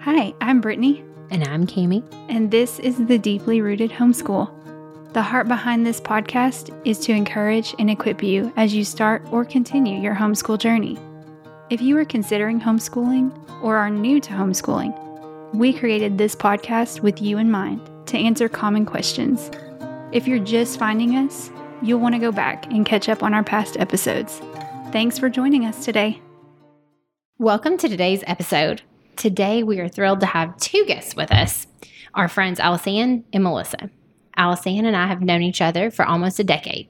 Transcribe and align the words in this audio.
Hi, 0.00 0.32
I'm 0.40 0.60
Brittany, 0.60 1.04
And 1.30 1.44
I'm 1.44 1.66
Cami. 1.66 2.02
and 2.28 2.50
this 2.50 2.78
is 2.78 2.96
the 3.06 3.18
Deeply 3.18 3.60
Rooted 3.60 3.90
Homeschool. 3.90 4.50
The 5.12 5.22
heart 5.22 5.48
behind 5.48 5.84
this 5.86 6.00
podcast 6.00 6.74
is 6.86 6.98
to 7.00 7.12
encourage 7.12 7.74
and 7.78 7.90
equip 7.90 8.22
you 8.22 8.52
as 8.56 8.74
you 8.74 8.84
start 8.84 9.22
or 9.32 9.44
continue 9.44 10.00
your 10.00 10.14
homeschool 10.14 10.58
journey. 10.58 10.98
If 11.70 11.80
you 11.80 11.96
are 11.98 12.04
considering 12.04 12.60
homeschooling 12.60 13.32
or 13.62 13.76
are 13.76 13.90
new 13.90 14.20
to 14.20 14.30
homeschooling, 14.32 14.94
we 15.54 15.72
created 15.72 16.16
this 16.18 16.34
podcast 16.36 17.00
with 17.00 17.20
you 17.20 17.38
in 17.38 17.50
mind 17.50 17.80
to 18.06 18.18
answer 18.18 18.48
common 18.48 18.86
questions. 18.86 19.50
If 20.12 20.26
you're 20.26 20.38
just 20.38 20.78
finding 20.78 21.16
us, 21.16 21.50
you'll 21.82 22.00
want 22.00 22.14
to 22.14 22.20
go 22.20 22.32
back 22.32 22.66
and 22.72 22.86
catch 22.86 23.08
up 23.08 23.22
on 23.22 23.34
our 23.34 23.44
past 23.44 23.76
episodes. 23.78 24.40
Thanks 24.92 25.18
for 25.18 25.28
joining 25.28 25.64
us 25.66 25.84
today. 25.84 26.20
Welcome 27.38 27.76
to 27.78 27.88
today's 27.88 28.24
episode. 28.26 28.82
Today, 29.18 29.64
we 29.64 29.80
are 29.80 29.88
thrilled 29.88 30.20
to 30.20 30.26
have 30.26 30.56
two 30.58 30.84
guests 30.86 31.16
with 31.16 31.32
us 31.32 31.66
our 32.14 32.28
friends 32.28 32.60
Alice 32.60 32.86
Ann 32.86 33.24
and 33.32 33.42
Melissa. 33.42 33.90
Alice 34.36 34.64
Ann 34.64 34.86
and 34.86 34.96
I 34.96 35.08
have 35.08 35.20
known 35.20 35.42
each 35.42 35.60
other 35.60 35.90
for 35.90 36.04
almost 36.04 36.38
a 36.38 36.44
decade. 36.44 36.86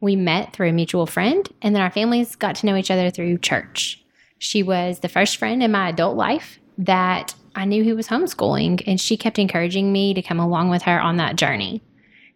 We 0.00 0.16
met 0.16 0.52
through 0.52 0.70
a 0.70 0.72
mutual 0.72 1.06
friend, 1.06 1.48
and 1.62 1.76
then 1.76 1.82
our 1.82 1.90
families 1.92 2.34
got 2.34 2.56
to 2.56 2.66
know 2.66 2.74
each 2.74 2.90
other 2.90 3.10
through 3.10 3.38
church. 3.38 4.04
She 4.38 4.64
was 4.64 4.98
the 4.98 5.08
first 5.08 5.36
friend 5.36 5.62
in 5.62 5.70
my 5.70 5.90
adult 5.90 6.16
life 6.16 6.58
that 6.78 7.36
I 7.54 7.64
knew 7.64 7.84
who 7.84 7.94
was 7.94 8.08
homeschooling, 8.08 8.82
and 8.84 9.00
she 9.00 9.16
kept 9.16 9.38
encouraging 9.38 9.92
me 9.92 10.14
to 10.14 10.22
come 10.22 10.40
along 10.40 10.70
with 10.70 10.82
her 10.82 11.00
on 11.00 11.16
that 11.18 11.36
journey. 11.36 11.80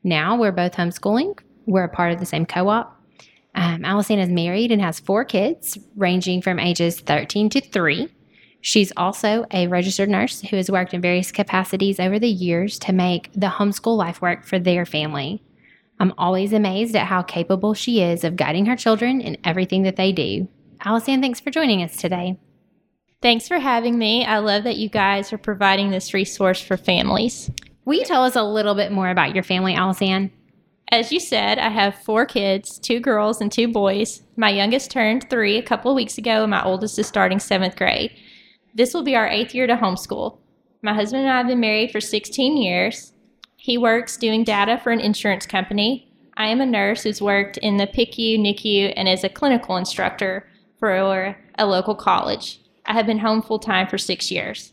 Now 0.05 0.39
we're 0.39 0.53
both 0.53 0.75
homeschooling, 0.75 1.37
we're 1.67 1.85
a 1.85 1.89
part 1.89 2.13
of 2.13 2.21
the 2.21 2.27
same 2.27 2.47
co 2.47 2.69
op. 2.69 2.97
Um, 3.57 3.85
Alice 3.85 4.09
Ann 4.09 4.21
is 4.21 4.29
married 4.29 4.71
and 4.71 4.81
has 4.81 5.01
four 5.01 5.25
kids, 5.25 5.79
ranging 5.97 6.43
from 6.43 6.61
ages 6.61 7.01
13 7.01 7.51
to 7.51 7.61
3. 7.61 8.09
She's 8.65 8.93
also 8.97 9.45
a 9.51 9.67
registered 9.67 10.09
nurse 10.09 10.41
who 10.41 10.57
has 10.57 10.71
worked 10.71 10.95
in 10.95 11.01
various 11.01 11.33
capacities 11.33 11.99
over 11.99 12.21
the 12.21 12.29
years 12.29 12.79
to 12.79 12.93
make 12.93 13.29
the 13.35 13.49
homeschool 13.49 13.97
life 13.97 14.23
work 14.23 14.45
for 14.45 14.61
their 14.61 14.87
family. 14.87 15.43
I'm 15.99 16.15
always 16.17 16.53
amazed 16.53 16.95
at 16.95 17.09
how 17.09 17.23
capable 17.23 17.75
she 17.75 18.01
is 18.01 18.23
of 18.23 18.37
guiding 18.37 18.67
her 18.67 18.77
children 18.77 19.21
in 19.21 19.37
everything 19.45 19.83
that 19.83 19.97
they 19.97 20.13
do. 20.13 20.47
Alice 20.85 21.09
Ann, 21.09 21.21
thanks 21.21 21.41
for 21.41 21.51
joining 21.51 21.83
us 21.83 21.97
today. 21.97 22.39
Thanks 23.21 23.49
for 23.49 23.59
having 23.59 23.99
me. 23.99 24.25
I 24.25 24.39
love 24.39 24.63
that 24.63 24.77
you 24.77 24.89
guys 24.89 25.33
are 25.33 25.39
providing 25.39 25.91
this 25.91 26.15
resource 26.15 26.61
for 26.61 26.77
families. 26.77 27.51
Will 27.85 27.99
you 27.99 28.05
tell 28.05 28.25
us 28.25 28.37
a 28.37 28.45
little 28.45 28.77
bit 28.77 28.93
more 28.93 29.11
about 29.11 29.35
your 29.35 29.45
family, 29.45 29.75
Alice 29.75 30.03
Ann? 30.03 30.31
As 30.93 31.11
you 31.11 31.19
said, 31.19 31.59
I 31.59 31.69
have 31.69 31.97
four 31.97 32.27
kids 32.27 32.79
two 32.79 33.01
girls 33.01 33.41
and 33.41 33.51
two 33.51 33.67
boys. 33.67 34.23
My 34.37 34.51
youngest 34.51 34.93
turned 34.93 35.29
three 35.29 35.57
a 35.57 35.63
couple 35.63 35.91
of 35.91 35.97
weeks 35.97 36.17
ago, 36.17 36.43
and 36.43 36.51
my 36.51 36.63
oldest 36.65 36.99
is 36.99 37.09
starting 37.09 37.41
seventh 37.41 37.75
grade. 37.75 38.13
This 38.75 38.95
will 38.95 39.03
be 39.03 39.17
our 39.17 39.29
eighth 39.29 39.55
year 39.55 39.67
to 39.67 39.77
homeschool. 39.77 40.39
My 40.83 40.95
husband 40.95 41.23
and 41.25 41.33
I 41.33 41.39
have 41.39 41.47
been 41.47 41.61
married 41.61 41.93
for 41.93 42.01
16 42.01 42.57
years. 42.57 43.13
He 43.57 43.79
works 43.79 44.17
doing 44.17 44.45
data 44.45 44.81
for 44.83 44.91
an 44.91 45.01
insurance 45.01 45.47
company. 45.47 46.09
I 46.37 46.47
am 46.47 46.61
a 46.61 46.67
nurse 46.67 47.03
who's 47.03 47.21
worked 47.21 47.59
in 47.59 47.77
the 47.77 47.87
PICU, 47.87 48.39
NICU, 48.39 48.93
and 48.97 49.09
is 49.09 49.23
a 49.23 49.29
clinical 49.29 49.77
instructor 49.77 50.49
for 50.79 51.37
a 51.59 51.67
local 51.67 51.95
college. 51.95 52.61
I 52.87 52.95
have 52.95 53.07
been 53.07 53.19
home 53.19 53.43
full 53.43 53.59
time 53.59 53.87
for 53.87 53.99
six 53.99 54.31
years. 54.31 54.73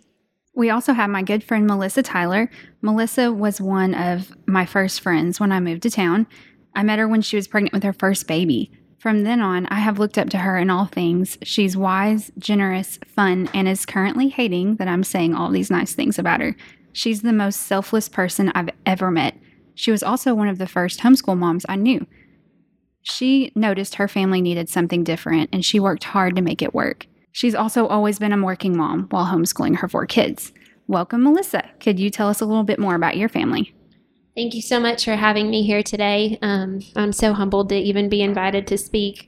We 0.56 0.70
also 0.70 0.94
have 0.94 1.10
my 1.10 1.22
good 1.22 1.44
friend 1.44 1.68
Melissa 1.68 2.02
Tyler. 2.02 2.50
Melissa 2.82 3.32
was 3.32 3.62
one 3.62 3.94
of 3.94 4.36
my 4.48 4.66
first 4.66 5.02
friends 5.02 5.40
when 5.40 5.52
I 5.52 5.60
moved 5.60 5.84
to 5.84 5.92
town. 5.92 6.26
I 6.74 6.84
met 6.84 7.00
her 7.00 7.08
when 7.08 7.22
she 7.22 7.36
was 7.36 7.48
pregnant 7.48 7.74
with 7.74 7.84
her 7.84 7.94
first 7.94 8.28
baby. 8.28 8.72
From 9.00 9.24
then 9.24 9.40
on, 9.40 9.66
I 9.68 9.80
have 9.80 9.98
looked 9.98 10.18
up 10.18 10.30
to 10.32 10.40
her 10.40 10.58
in 10.58 10.70
all 10.70 10.86
things. 10.86 11.38
She's 11.42 11.78
wise, 11.78 12.34
generous, 12.38 13.00
fun, 13.08 13.50
and 13.54 13.66
is 13.66 13.86
currently 13.86 14.28
hating 14.28 14.76
that 14.76 14.90
I'm 14.90 15.06
saying 15.06 15.34
all 15.34 15.50
these 15.50 15.72
nice 15.72 15.94
things 15.94 16.20
about 16.20 16.42
her. 16.42 16.54
She's 16.92 17.22
the 17.22 17.32
most 17.32 17.62
selfless 17.62 18.10
person 18.10 18.52
I've 18.54 18.70
ever 18.86 19.10
met. 19.10 19.38
She 19.74 19.90
was 19.90 20.04
also 20.04 20.36
one 20.36 20.50
of 20.50 20.58
the 20.58 20.68
first 20.68 21.00
homeschool 21.00 21.38
moms 21.38 21.66
I 21.70 21.78
knew. 21.78 22.06
She 23.02 23.54
noticed 23.56 23.96
her 23.96 24.10
family 24.10 24.42
needed 24.42 24.68
something 24.68 25.06
different 25.06 25.50
and 25.54 25.64
she 25.64 25.80
worked 25.80 26.04
hard 26.04 26.36
to 26.36 26.42
make 26.42 26.62
it 26.62 26.74
work. 26.74 27.08
She's 27.32 27.56
also 27.56 27.88
always 27.88 28.20
been 28.20 28.34
a 28.34 28.44
working 28.44 28.76
mom 28.76 29.08
while 29.12 29.28
homeschooling 29.28 29.78
her 29.78 29.88
four 29.88 30.08
kids. 30.08 30.52
Welcome, 30.88 31.24
Melissa. 31.24 31.64
Could 31.80 32.00
you 32.00 32.10
tell 32.10 32.28
us 32.28 32.42
a 32.42 32.46
little 32.46 32.66
bit 32.66 32.80
more 32.80 32.96
about 32.96 33.16
your 33.16 33.30
family? 33.30 33.74
Thank 34.40 34.56
you 34.56 34.62
so 34.62 34.80
much 34.80 35.04
for 35.04 35.18
having 35.18 35.50
me 35.50 35.64
here 35.64 35.84
today. 35.84 36.40
Um, 36.42 36.80
I'm 36.96 37.12
so 37.12 37.34
humbled 37.34 37.68
to 37.68 37.76
even 37.76 38.08
be 38.08 38.22
invited 38.22 38.68
to 38.68 38.78
speak. 38.78 39.28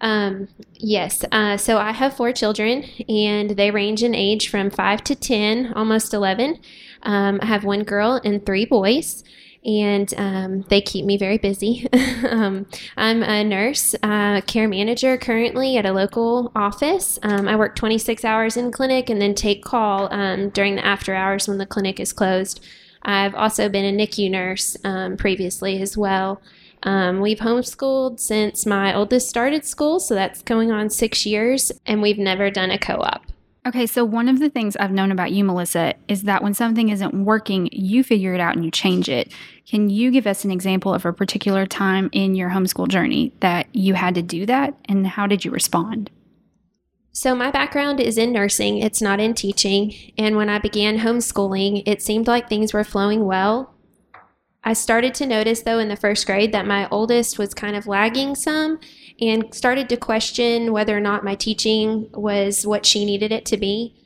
Um, 0.00 0.48
yes, 0.74 1.24
uh, 1.30 1.56
so 1.56 1.78
I 1.78 1.92
have 1.92 2.16
four 2.16 2.32
children, 2.32 2.82
and 3.08 3.50
they 3.50 3.70
range 3.70 4.02
in 4.02 4.16
age 4.16 4.48
from 4.48 4.68
5 4.68 5.04
to 5.04 5.14
10, 5.14 5.74
almost 5.74 6.12
11. 6.12 6.58
Um, 7.04 7.38
I 7.40 7.46
have 7.46 7.62
one 7.62 7.84
girl 7.84 8.20
and 8.24 8.44
three 8.44 8.64
boys 8.64 9.22
and 9.64 10.12
um, 10.16 10.62
they 10.70 10.80
keep 10.80 11.04
me 11.04 11.16
very 11.16 11.38
busy. 11.38 11.86
um, 12.28 12.66
I'm 12.96 13.22
a 13.22 13.44
nurse, 13.44 13.94
uh, 14.02 14.40
care 14.40 14.68
manager 14.68 15.16
currently 15.16 15.76
at 15.76 15.86
a 15.86 15.92
local 15.92 16.50
office. 16.56 17.18
Um, 17.22 17.46
I 17.46 17.54
work 17.54 17.76
26 17.76 18.24
hours 18.24 18.56
in 18.56 18.72
clinic 18.72 19.10
and 19.10 19.20
then 19.20 19.34
take 19.34 19.64
call 19.64 20.12
um, 20.12 20.50
during 20.50 20.76
the 20.76 20.84
after 20.84 21.14
hours 21.14 21.46
when 21.46 21.58
the 21.58 21.66
clinic 21.66 22.00
is 22.00 22.12
closed. 22.12 22.64
I've 23.02 23.34
also 23.34 23.68
been 23.68 23.84
a 23.84 23.96
NICU 23.96 24.30
nurse 24.30 24.76
um, 24.84 25.16
previously 25.16 25.80
as 25.80 25.96
well. 25.96 26.40
Um, 26.84 27.20
we've 27.20 27.38
homeschooled 27.38 28.20
since 28.20 28.64
my 28.64 28.94
oldest 28.94 29.28
started 29.28 29.64
school, 29.64 29.98
so 29.98 30.14
that's 30.14 30.42
going 30.42 30.70
on 30.70 30.90
six 30.90 31.26
years, 31.26 31.72
and 31.86 32.00
we've 32.00 32.18
never 32.18 32.50
done 32.50 32.70
a 32.70 32.78
co 32.78 33.00
op. 33.00 33.26
Okay, 33.66 33.86
so 33.86 34.04
one 34.04 34.28
of 34.28 34.38
the 34.38 34.48
things 34.48 34.76
I've 34.76 34.92
known 34.92 35.12
about 35.12 35.32
you, 35.32 35.44
Melissa, 35.44 35.94
is 36.06 36.22
that 36.22 36.42
when 36.42 36.54
something 36.54 36.88
isn't 36.88 37.12
working, 37.24 37.68
you 37.72 38.02
figure 38.02 38.32
it 38.32 38.40
out 38.40 38.54
and 38.54 38.64
you 38.64 38.70
change 38.70 39.08
it. 39.08 39.30
Can 39.68 39.90
you 39.90 40.10
give 40.10 40.26
us 40.26 40.44
an 40.44 40.50
example 40.50 40.94
of 40.94 41.04
a 41.04 41.12
particular 41.12 41.66
time 41.66 42.08
in 42.12 42.34
your 42.34 42.48
homeschool 42.48 42.88
journey 42.88 43.32
that 43.40 43.66
you 43.74 43.92
had 43.92 44.14
to 44.14 44.22
do 44.22 44.46
that 44.46 44.74
and 44.86 45.06
how 45.06 45.26
did 45.26 45.44
you 45.44 45.50
respond? 45.50 46.10
So, 47.20 47.34
my 47.34 47.50
background 47.50 47.98
is 47.98 48.16
in 48.16 48.30
nursing, 48.30 48.78
it's 48.78 49.02
not 49.02 49.18
in 49.18 49.34
teaching. 49.34 49.92
And 50.16 50.36
when 50.36 50.48
I 50.48 50.60
began 50.60 51.00
homeschooling, 51.00 51.82
it 51.84 52.00
seemed 52.00 52.28
like 52.28 52.48
things 52.48 52.72
were 52.72 52.84
flowing 52.84 53.24
well. 53.24 53.74
I 54.62 54.72
started 54.74 55.14
to 55.14 55.26
notice, 55.26 55.62
though, 55.62 55.80
in 55.80 55.88
the 55.88 55.96
first 55.96 56.26
grade 56.26 56.52
that 56.52 56.64
my 56.64 56.88
oldest 56.90 57.36
was 57.36 57.54
kind 57.54 57.74
of 57.74 57.88
lagging 57.88 58.36
some 58.36 58.78
and 59.20 59.52
started 59.52 59.88
to 59.88 59.96
question 59.96 60.70
whether 60.72 60.96
or 60.96 61.00
not 61.00 61.24
my 61.24 61.34
teaching 61.34 62.08
was 62.12 62.64
what 62.64 62.86
she 62.86 63.04
needed 63.04 63.32
it 63.32 63.44
to 63.46 63.56
be. 63.56 63.96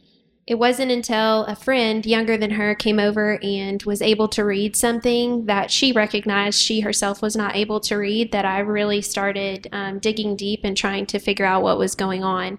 It 0.47 0.55
wasn't 0.55 0.91
until 0.91 1.45
a 1.45 1.55
friend 1.55 2.07
younger 2.07 2.39
than 2.39 2.53
her 2.53 2.75
came 2.75 2.99
over 2.99 3.39
and 3.43 3.83
was 3.83 4.01
able 4.01 4.29
to 4.29 4.43
read 4.43 4.75
something 4.75 5.45
that 5.45 5.71
she 5.71 5.93
recognized 5.93 6.59
she 6.59 6.81
herself 6.81 7.21
was 7.21 7.37
not 7.37 7.57
able 7.57 7.81
to 7.81 7.97
read 7.97 8.33
that 8.33 8.47
I 8.47 8.61
really 8.61 9.03
started 9.03 9.69
um, 9.71 9.99
digging 9.99 10.35
deep 10.35 10.61
and 10.65 10.75
trying 10.75 11.05
to 11.07 11.19
figure 11.19 11.45
out 11.45 11.63
what 11.63 11.79
was 11.79 11.95
going 11.95 12.25
on. 12.25 12.57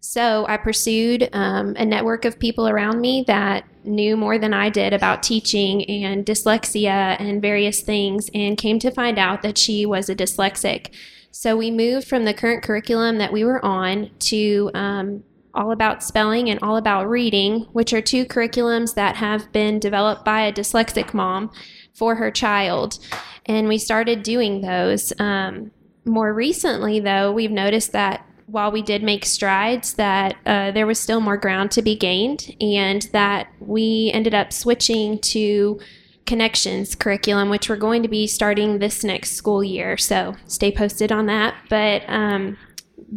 So 0.00 0.46
I 0.48 0.56
pursued 0.56 1.28
um, 1.32 1.74
a 1.76 1.84
network 1.84 2.24
of 2.24 2.38
people 2.38 2.68
around 2.68 3.00
me 3.00 3.24
that 3.26 3.64
knew 3.84 4.16
more 4.16 4.38
than 4.38 4.54
I 4.54 4.70
did 4.70 4.92
about 4.92 5.22
teaching 5.22 5.84
and 5.88 6.24
dyslexia 6.24 7.20
and 7.20 7.42
various 7.42 7.82
things, 7.82 8.30
and 8.32 8.56
came 8.56 8.78
to 8.80 8.90
find 8.90 9.18
out 9.18 9.42
that 9.42 9.58
she 9.58 9.84
was 9.86 10.08
a 10.08 10.14
dyslexic. 10.14 10.94
So 11.30 11.56
we 11.56 11.70
moved 11.70 12.06
from 12.06 12.24
the 12.24 12.34
current 12.34 12.62
curriculum 12.62 13.18
that 13.18 13.32
we 13.32 13.44
were 13.44 13.64
on 13.64 14.10
to 14.20 14.70
um, 14.74 15.24
all 15.54 15.72
about 15.72 16.02
spelling 16.02 16.48
and 16.48 16.60
all 16.62 16.76
about 16.76 17.08
reading, 17.08 17.62
which 17.72 17.92
are 17.92 18.00
two 18.00 18.24
curriculums 18.24 18.94
that 18.94 19.16
have 19.16 19.50
been 19.52 19.78
developed 19.78 20.24
by 20.24 20.42
a 20.42 20.52
dyslexic 20.52 21.12
mom 21.12 21.50
for 21.92 22.14
her 22.14 22.30
child. 22.30 22.98
And 23.46 23.66
we 23.66 23.78
started 23.78 24.22
doing 24.22 24.60
those. 24.60 25.12
Um, 25.18 25.72
more 26.04 26.32
recently, 26.32 27.00
though, 27.00 27.32
we've 27.32 27.50
noticed 27.50 27.92
that 27.92 28.24
while 28.48 28.72
we 28.72 28.82
did 28.82 29.02
make 29.02 29.24
strides, 29.24 29.94
that 29.94 30.36
uh, 30.46 30.70
there 30.70 30.86
was 30.86 30.98
still 30.98 31.20
more 31.20 31.36
ground 31.36 31.70
to 31.72 31.82
be 31.82 31.94
gained, 31.94 32.56
and 32.60 33.02
that 33.12 33.48
we 33.60 34.10
ended 34.14 34.34
up 34.34 34.52
switching 34.52 35.18
to 35.20 35.78
connections 36.26 36.94
curriculum, 36.94 37.48
which 37.48 37.68
we're 37.68 37.76
going 37.76 38.02
to 38.02 38.08
be 38.08 38.26
starting 38.26 38.78
this 38.78 39.04
next 39.04 39.32
school 39.32 39.62
year. 39.62 39.96
So 39.96 40.36
stay 40.46 40.72
posted 40.72 41.12
on 41.12 41.26
that. 41.26 41.54
But 41.68 42.02
um, 42.08 42.56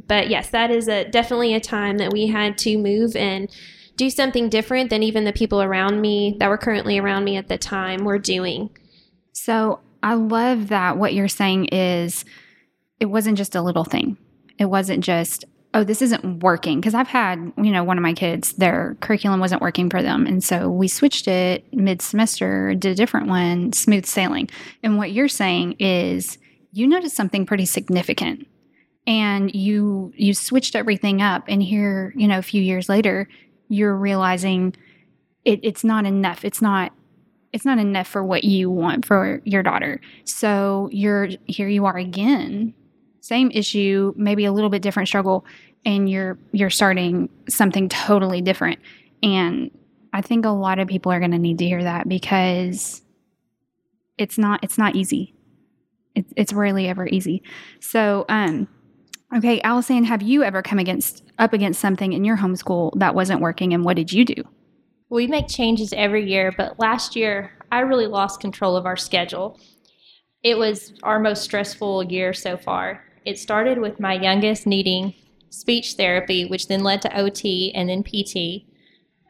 but 0.07 0.29
yes, 0.29 0.49
that 0.51 0.71
is 0.71 0.87
a 0.87 1.05
definitely 1.09 1.53
a 1.53 1.59
time 1.59 1.97
that 1.97 2.11
we 2.11 2.27
had 2.27 2.57
to 2.59 2.77
move 2.77 3.15
and 3.15 3.49
do 3.97 4.09
something 4.09 4.49
different 4.49 4.89
than 4.89 5.03
even 5.03 5.25
the 5.25 5.33
people 5.33 5.61
around 5.61 6.01
me 6.01 6.35
that 6.39 6.49
were 6.49 6.57
currently 6.57 6.97
around 6.97 7.23
me 7.23 7.37
at 7.37 7.49
the 7.49 7.57
time 7.57 8.03
were 8.03 8.19
doing. 8.19 8.69
So 9.33 9.79
I 10.01 10.13
love 10.13 10.69
that 10.69 10.97
what 10.97 11.13
you're 11.13 11.27
saying 11.27 11.65
is 11.65 12.25
it 12.99 13.05
wasn't 13.05 13.37
just 13.37 13.55
a 13.55 13.61
little 13.61 13.83
thing. 13.83 14.17
It 14.61 14.69
wasn't 14.69 15.03
just, 15.03 15.43
oh, 15.73 15.83
this 15.83 16.01
isn't 16.01 16.43
working. 16.43 16.79
Because 16.79 16.93
I've 16.93 17.07
had, 17.07 17.51
you 17.57 17.71
know, 17.71 17.83
one 17.83 17.97
of 17.97 18.01
my 18.01 18.13
kids, 18.13 18.53
their 18.53 18.95
curriculum 19.01 19.39
wasn't 19.39 19.61
working 19.61 19.89
for 19.89 20.01
them. 20.01 20.25
And 20.27 20.43
so 20.43 20.69
we 20.69 20.87
switched 20.87 21.27
it 21.27 21.65
mid 21.73 22.01
semester, 22.01 22.75
did 22.75 22.91
a 22.91 22.95
different 22.95 23.27
one, 23.27 23.73
smooth 23.73 24.05
sailing. 24.05 24.49
And 24.83 24.97
what 24.97 25.11
you're 25.11 25.27
saying 25.27 25.77
is 25.79 26.37
you 26.71 26.87
noticed 26.87 27.15
something 27.15 27.45
pretty 27.45 27.65
significant 27.65 28.47
and 29.07 29.53
you 29.53 30.13
you 30.15 30.33
switched 30.33 30.75
everything 30.75 31.23
up 31.23 31.43
and 31.47 31.63
here 31.63 32.13
you 32.15 32.27
know 32.27 32.37
a 32.37 32.43
few 32.43 32.61
years 32.61 32.87
later 32.87 33.27
you're 33.67 33.95
realizing 33.95 34.75
it, 35.45 35.59
it's 35.63 35.83
not 35.83 36.05
enough. 36.05 36.45
It's 36.45 36.61
not 36.61 36.91
it's 37.53 37.65
not 37.65 37.79
enough 37.79 38.07
for 38.07 38.23
what 38.23 38.45
you 38.45 38.69
want 38.69 39.05
for 39.05 39.41
your 39.43 39.61
daughter. 39.63 39.99
So 40.23 40.89
you're 40.91 41.29
here 41.45 41.67
you 41.67 41.85
are 41.85 41.97
again. 41.97 42.73
Same 43.21 43.51
issue, 43.51 44.13
maybe 44.17 44.45
a 44.45 44.51
little 44.51 44.69
bit 44.69 44.81
different 44.81 45.07
struggle 45.07 45.45
and 45.85 46.09
you're 46.09 46.37
you're 46.51 46.69
starting 46.69 47.29
something 47.49 47.89
totally 47.89 48.41
different. 48.41 48.79
And 49.23 49.71
I 50.13 50.21
think 50.21 50.45
a 50.45 50.49
lot 50.49 50.79
of 50.79 50.87
people 50.87 51.11
are 51.11 51.19
going 51.19 51.31
to 51.31 51.39
need 51.39 51.57
to 51.59 51.65
hear 51.65 51.83
that 51.83 52.07
because 52.07 53.01
it's 54.17 54.37
not 54.37 54.63
it's 54.63 54.77
not 54.77 54.95
easy. 54.95 55.33
It's 56.15 56.31
it's 56.35 56.53
rarely 56.53 56.87
ever 56.87 57.07
easy. 57.07 57.43
So, 57.79 58.25
um 58.29 58.67
okay, 59.35 59.61
Alice 59.61 59.89
Ann, 59.89 60.03
have 60.03 60.21
you 60.21 60.43
ever 60.43 60.61
come 60.61 60.79
against 60.79 61.23
up 61.39 61.53
against 61.53 61.79
something 61.79 62.13
in 62.13 62.23
your 62.23 62.37
homeschool 62.37 62.91
that 62.97 63.15
wasn't 63.15 63.41
working 63.41 63.73
and 63.73 63.83
what 63.83 63.95
did 63.95 64.11
you 64.11 64.25
do? 64.25 64.35
We 65.09 65.27
make 65.27 65.47
changes 65.47 65.93
every 65.93 66.29
year, 66.29 66.53
but 66.55 66.79
last 66.79 67.15
year 67.15 67.51
I 67.71 67.79
really 67.79 68.07
lost 68.07 68.39
control 68.39 68.75
of 68.75 68.85
our 68.85 68.97
schedule. 68.97 69.59
It 70.43 70.57
was 70.57 70.93
our 71.03 71.19
most 71.19 71.43
stressful 71.43 72.03
year 72.05 72.33
so 72.33 72.57
far. 72.57 73.03
It 73.25 73.37
started 73.37 73.79
with 73.79 73.99
my 73.99 74.13
youngest 74.13 74.65
needing 74.65 75.13
speech 75.49 75.93
therapy, 75.93 76.45
which 76.45 76.67
then 76.67 76.83
led 76.83 77.01
to 77.03 77.19
OT 77.19 77.71
and 77.75 77.89
then 77.89 78.03
PT. 78.03 78.65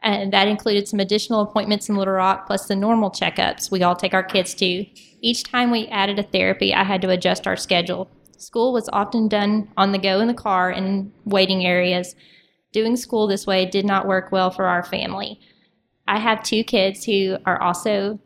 And 0.02 0.32
that 0.32 0.48
included 0.48 0.88
some 0.88 1.00
additional 1.00 1.42
appointments 1.42 1.88
in 1.88 1.96
Little 1.96 2.14
Rock 2.14 2.46
plus 2.46 2.66
the 2.66 2.74
normal 2.74 3.10
checkups 3.10 3.70
we 3.70 3.82
all 3.82 3.94
take 3.94 4.14
our 4.14 4.22
kids 4.22 4.54
to. 4.54 4.86
Each 5.20 5.44
time 5.44 5.70
we 5.70 5.86
added 5.88 6.18
a 6.18 6.24
therapy, 6.24 6.74
I 6.74 6.84
had 6.84 7.02
to 7.02 7.10
adjust 7.10 7.46
our 7.46 7.56
schedule. 7.56 8.10
School 8.36 8.72
was 8.72 8.88
often 8.92 9.28
done 9.28 9.68
on 9.76 9.92
the 9.92 9.98
go 9.98 10.20
in 10.20 10.26
the 10.26 10.34
car 10.34 10.70
in 10.70 11.12
waiting 11.24 11.64
areas. 11.64 12.16
Doing 12.72 12.96
school 12.96 13.26
this 13.26 13.46
way 13.46 13.66
did 13.66 13.84
not 13.84 14.06
work 14.06 14.32
well 14.32 14.50
for 14.50 14.66
our 14.66 14.82
family. 14.82 15.38
I 16.08 16.18
have 16.18 16.42
two 16.42 16.64
kids 16.64 17.04
who 17.04 17.36
are 17.46 17.62
also 17.62 18.18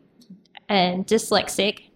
uh, 0.69 1.03
dyslexic, 1.03 1.86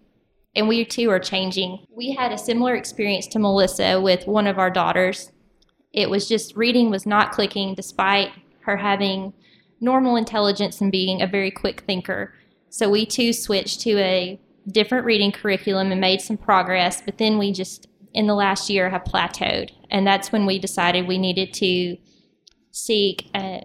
and 0.54 0.68
we 0.68 0.84
too 0.84 1.10
are 1.10 1.18
changing. 1.18 1.86
We 1.94 2.12
had 2.12 2.32
a 2.32 2.38
similar 2.38 2.74
experience 2.74 3.26
to 3.28 3.38
Melissa 3.38 4.00
with 4.00 4.26
one 4.26 4.46
of 4.46 4.58
our 4.58 4.70
daughters. 4.70 5.32
It 5.92 6.10
was 6.10 6.28
just 6.28 6.56
reading 6.56 6.90
was 6.90 7.06
not 7.06 7.32
clicking 7.32 7.74
despite 7.74 8.30
her 8.60 8.76
having 8.76 9.32
normal 9.80 10.16
intelligence 10.16 10.80
and 10.80 10.92
being 10.92 11.20
a 11.20 11.26
very 11.26 11.50
quick 11.50 11.82
thinker. 11.82 12.34
So 12.70 12.88
we 12.88 13.04
too 13.04 13.32
switched 13.32 13.80
to 13.82 13.98
a 13.98 14.40
different 14.68 15.04
reading 15.04 15.32
curriculum 15.32 15.90
and 15.90 16.00
made 16.00 16.20
some 16.20 16.36
progress, 16.36 17.02
but 17.02 17.18
then 17.18 17.38
we 17.38 17.52
just 17.52 17.88
in 18.14 18.26
the 18.26 18.34
last 18.34 18.70
year 18.70 18.90
have 18.90 19.04
plateaued. 19.04 19.70
And 19.90 20.06
that's 20.06 20.30
when 20.30 20.46
we 20.46 20.58
decided 20.58 21.06
we 21.06 21.18
needed 21.18 21.52
to 21.54 21.96
seek 22.70 23.30
a 23.34 23.64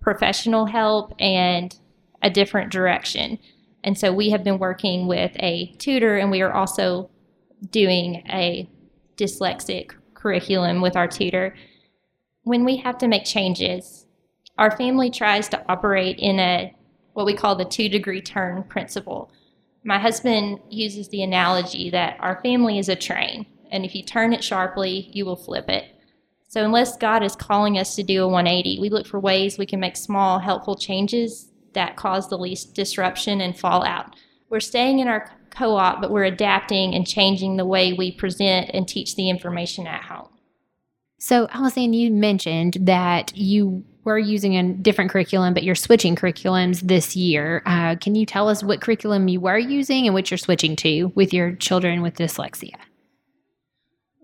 professional 0.00 0.66
help 0.66 1.14
and 1.18 1.76
a 2.22 2.30
different 2.30 2.70
direction. 2.70 3.38
And 3.86 3.96
so 3.96 4.12
we 4.12 4.30
have 4.30 4.42
been 4.42 4.58
working 4.58 5.06
with 5.06 5.30
a 5.36 5.72
tutor 5.78 6.16
and 6.16 6.30
we 6.30 6.42
are 6.42 6.52
also 6.52 7.08
doing 7.70 8.24
a 8.28 8.68
dyslexic 9.16 9.92
curriculum 10.12 10.80
with 10.80 10.96
our 10.96 11.06
tutor. 11.06 11.54
When 12.42 12.64
we 12.64 12.78
have 12.78 12.98
to 12.98 13.06
make 13.06 13.24
changes, 13.24 14.06
our 14.58 14.76
family 14.76 15.08
tries 15.08 15.48
to 15.50 15.64
operate 15.70 16.18
in 16.18 16.40
a 16.40 16.74
what 17.12 17.26
we 17.26 17.34
call 17.34 17.54
the 17.54 17.64
two 17.64 17.88
degree 17.88 18.20
turn 18.20 18.64
principle. 18.64 19.30
My 19.84 20.00
husband 20.00 20.58
uses 20.68 21.08
the 21.08 21.22
analogy 21.22 21.88
that 21.90 22.16
our 22.18 22.42
family 22.42 22.80
is 22.80 22.88
a 22.88 22.96
train 22.96 23.46
and 23.70 23.84
if 23.84 23.94
you 23.94 24.02
turn 24.02 24.32
it 24.32 24.42
sharply, 24.42 25.10
you 25.12 25.24
will 25.24 25.36
flip 25.36 25.68
it. 25.68 25.84
So, 26.48 26.64
unless 26.64 26.96
God 26.96 27.22
is 27.22 27.36
calling 27.36 27.78
us 27.78 27.94
to 27.96 28.02
do 28.02 28.24
a 28.24 28.28
180, 28.28 28.80
we 28.80 28.88
look 28.88 29.06
for 29.06 29.20
ways 29.20 29.58
we 29.58 29.66
can 29.66 29.80
make 29.80 29.96
small, 29.96 30.38
helpful 30.40 30.76
changes 30.76 31.50
that 31.76 31.96
cause 31.96 32.28
the 32.28 32.36
least 32.36 32.74
disruption 32.74 33.40
and 33.40 33.56
fallout. 33.56 34.16
We're 34.50 34.60
staying 34.60 34.98
in 34.98 35.08
our 35.08 35.30
co 35.50 35.76
op, 35.76 36.00
but 36.00 36.10
we're 36.10 36.24
adapting 36.24 36.94
and 36.94 37.06
changing 37.06 37.56
the 37.56 37.64
way 37.64 37.92
we 37.92 38.12
present 38.12 38.70
and 38.74 38.86
teach 38.86 39.14
the 39.14 39.30
information 39.30 39.86
at 39.86 40.02
home. 40.02 40.28
So, 41.18 41.48
Alice 41.52 41.78
Ann, 41.78 41.92
you 41.92 42.10
mentioned 42.10 42.76
that 42.80 43.36
you 43.36 43.84
were 44.04 44.18
using 44.18 44.56
a 44.56 44.72
different 44.74 45.10
curriculum, 45.10 45.54
but 45.54 45.64
you're 45.64 45.74
switching 45.74 46.14
curriculums 46.14 46.82
this 46.82 47.16
year. 47.16 47.62
Uh, 47.66 47.96
can 47.96 48.14
you 48.14 48.24
tell 48.26 48.48
us 48.48 48.62
what 48.62 48.80
curriculum 48.80 49.26
you 49.26 49.40
were 49.40 49.58
using 49.58 50.06
and 50.06 50.14
what 50.14 50.30
you're 50.30 50.38
switching 50.38 50.76
to 50.76 51.06
with 51.14 51.32
your 51.32 51.52
children 51.56 52.02
with 52.02 52.14
dyslexia? 52.14 52.76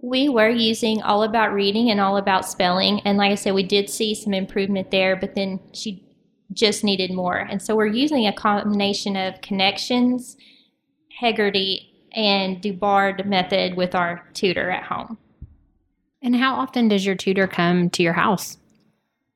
We 0.02 0.28
were 0.28 0.50
using 0.50 1.02
all 1.02 1.22
about 1.22 1.52
reading 1.52 1.90
and 1.90 2.00
all 2.00 2.16
about 2.16 2.46
spelling. 2.46 3.00
And 3.00 3.18
like 3.18 3.32
I 3.32 3.36
said, 3.36 3.54
we 3.54 3.62
did 3.62 3.88
see 3.88 4.14
some 4.14 4.34
improvement 4.34 4.90
there, 4.90 5.16
but 5.16 5.34
then 5.34 5.60
she 5.72 6.11
just 6.52 6.84
needed 6.84 7.12
more. 7.12 7.36
And 7.36 7.60
so 7.60 7.74
we're 7.74 7.86
using 7.86 8.26
a 8.26 8.32
combination 8.32 9.16
of 9.16 9.40
connections, 9.40 10.36
Heggerty, 11.20 11.88
and 12.12 12.60
DuBard 12.60 13.26
method 13.26 13.76
with 13.76 13.94
our 13.94 14.26
tutor 14.34 14.70
at 14.70 14.84
home. 14.84 15.18
And 16.22 16.36
how 16.36 16.54
often 16.54 16.88
does 16.88 17.04
your 17.04 17.14
tutor 17.14 17.46
come 17.46 17.90
to 17.90 18.02
your 18.02 18.12
house? 18.12 18.58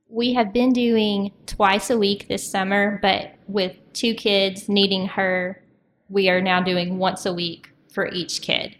We 0.08 0.34
have 0.34 0.52
been 0.52 0.72
doing 0.72 1.32
twice 1.46 1.90
a 1.90 1.98
week 1.98 2.28
this 2.28 2.48
summer, 2.48 2.98
but 3.02 3.34
with 3.48 3.76
two 3.92 4.14
kids 4.14 4.68
needing 4.68 5.06
her, 5.08 5.62
we 6.08 6.28
are 6.28 6.40
now 6.40 6.62
doing 6.62 6.98
once 6.98 7.26
a 7.26 7.34
week 7.34 7.70
for 7.92 8.06
each 8.08 8.40
kid. 8.42 8.76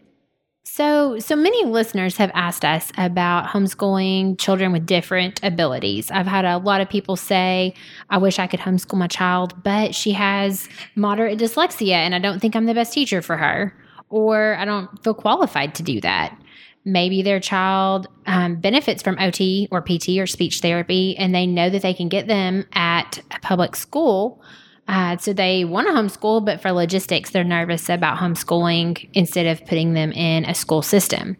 So, 0.76 1.18
so 1.20 1.34
many 1.36 1.64
listeners 1.64 2.18
have 2.18 2.30
asked 2.34 2.62
us 2.62 2.92
about 2.98 3.46
homeschooling 3.46 4.38
children 4.38 4.72
with 4.72 4.84
different 4.84 5.40
abilities. 5.42 6.10
I've 6.10 6.26
had 6.26 6.44
a 6.44 6.58
lot 6.58 6.82
of 6.82 6.90
people 6.90 7.16
say, 7.16 7.72
I 8.10 8.18
wish 8.18 8.38
I 8.38 8.46
could 8.46 8.60
homeschool 8.60 8.98
my 8.98 9.06
child, 9.06 9.62
but 9.62 9.94
she 9.94 10.12
has 10.12 10.68
moderate 10.94 11.38
dyslexia 11.38 11.94
and 11.94 12.14
I 12.14 12.18
don't 12.18 12.40
think 12.40 12.54
I'm 12.54 12.66
the 12.66 12.74
best 12.74 12.92
teacher 12.92 13.22
for 13.22 13.38
her, 13.38 13.74
or 14.10 14.54
I 14.56 14.66
don't 14.66 15.02
feel 15.02 15.14
qualified 15.14 15.74
to 15.76 15.82
do 15.82 15.98
that. 16.02 16.38
Maybe 16.84 17.22
their 17.22 17.40
child 17.40 18.06
um, 18.26 18.56
benefits 18.56 19.02
from 19.02 19.18
OT 19.18 19.68
or 19.70 19.80
PT 19.80 20.18
or 20.18 20.26
speech 20.26 20.60
therapy, 20.60 21.16
and 21.16 21.34
they 21.34 21.46
know 21.46 21.70
that 21.70 21.80
they 21.80 21.94
can 21.94 22.10
get 22.10 22.26
them 22.26 22.66
at 22.74 23.18
a 23.34 23.40
public 23.40 23.76
school 23.76 24.42
uh, 24.88 25.16
so 25.16 25.32
they 25.32 25.64
want 25.64 25.88
to 25.88 25.92
homeschool, 25.92 26.44
but 26.44 26.60
for 26.60 26.72
logistics, 26.72 27.30
they're 27.30 27.44
nervous 27.44 27.88
about 27.88 28.18
homeschooling 28.18 29.08
instead 29.14 29.46
of 29.46 29.64
putting 29.66 29.94
them 29.94 30.12
in 30.12 30.44
a 30.44 30.54
school 30.54 30.82
system. 30.82 31.36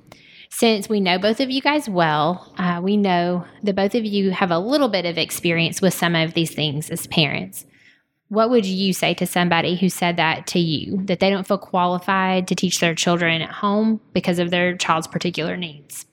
Since 0.51 0.89
we 0.89 1.01
know 1.01 1.19
both 1.19 1.41
of 1.41 1.51
you 1.51 1.61
guys 1.61 1.89
well, 1.89 2.53
uh, 2.57 2.81
we 2.83 2.97
know 2.97 3.45
that 3.63 3.77
both 3.77 3.95
of 3.95 4.05
you 4.05 4.31
have 4.31 4.51
a 4.51 4.59
little 4.59 4.89
bit 4.89 5.05
of 5.05 5.19
experience 5.19 5.83
with 5.83 5.95
some 5.95 6.15
of 6.15 6.35
these 6.35 6.55
things 6.55 6.91
as 6.91 7.07
parents. 7.07 7.67
What 8.29 8.51
would 8.51 8.67
you 8.67 8.93
say 8.93 9.15
to 9.15 9.27
somebody 9.27 9.77
who 9.77 9.89
said 9.89 10.17
that 10.17 10.47
to 10.49 10.59
you, 10.59 11.03
that 11.05 11.21
they 11.21 11.31
don't 11.31 11.47
feel 11.47 11.59
qualified 11.59 12.49
to 12.49 12.55
teach 12.55 12.81
their 12.81 12.95
children 12.95 13.43
at 13.43 13.51
home 13.51 14.01
because 14.13 14.39
of 14.39 14.51
their 14.51 14.77
child's 14.77 15.07
particular 15.07 15.57
needs? 15.57 16.07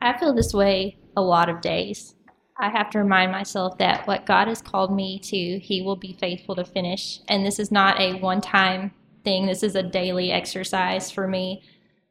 I 0.00 0.16
feel 0.18 0.34
this 0.34 0.52
way 0.52 0.98
a 1.16 1.22
lot 1.22 1.48
of 1.48 1.60
days. 1.60 2.15
I 2.58 2.70
have 2.70 2.90
to 2.90 2.98
remind 2.98 3.32
myself 3.32 3.76
that 3.78 4.06
what 4.06 4.24
God 4.24 4.48
has 4.48 4.62
called 4.62 4.94
me 4.94 5.18
to, 5.20 5.58
He 5.58 5.82
will 5.82 5.96
be 5.96 6.16
faithful 6.18 6.56
to 6.56 6.64
finish. 6.64 7.20
And 7.28 7.44
this 7.44 7.58
is 7.58 7.70
not 7.70 8.00
a 8.00 8.14
one 8.14 8.40
time 8.40 8.92
thing, 9.24 9.46
this 9.46 9.62
is 9.62 9.74
a 9.74 9.82
daily 9.82 10.32
exercise 10.32 11.10
for 11.10 11.28
me. 11.28 11.62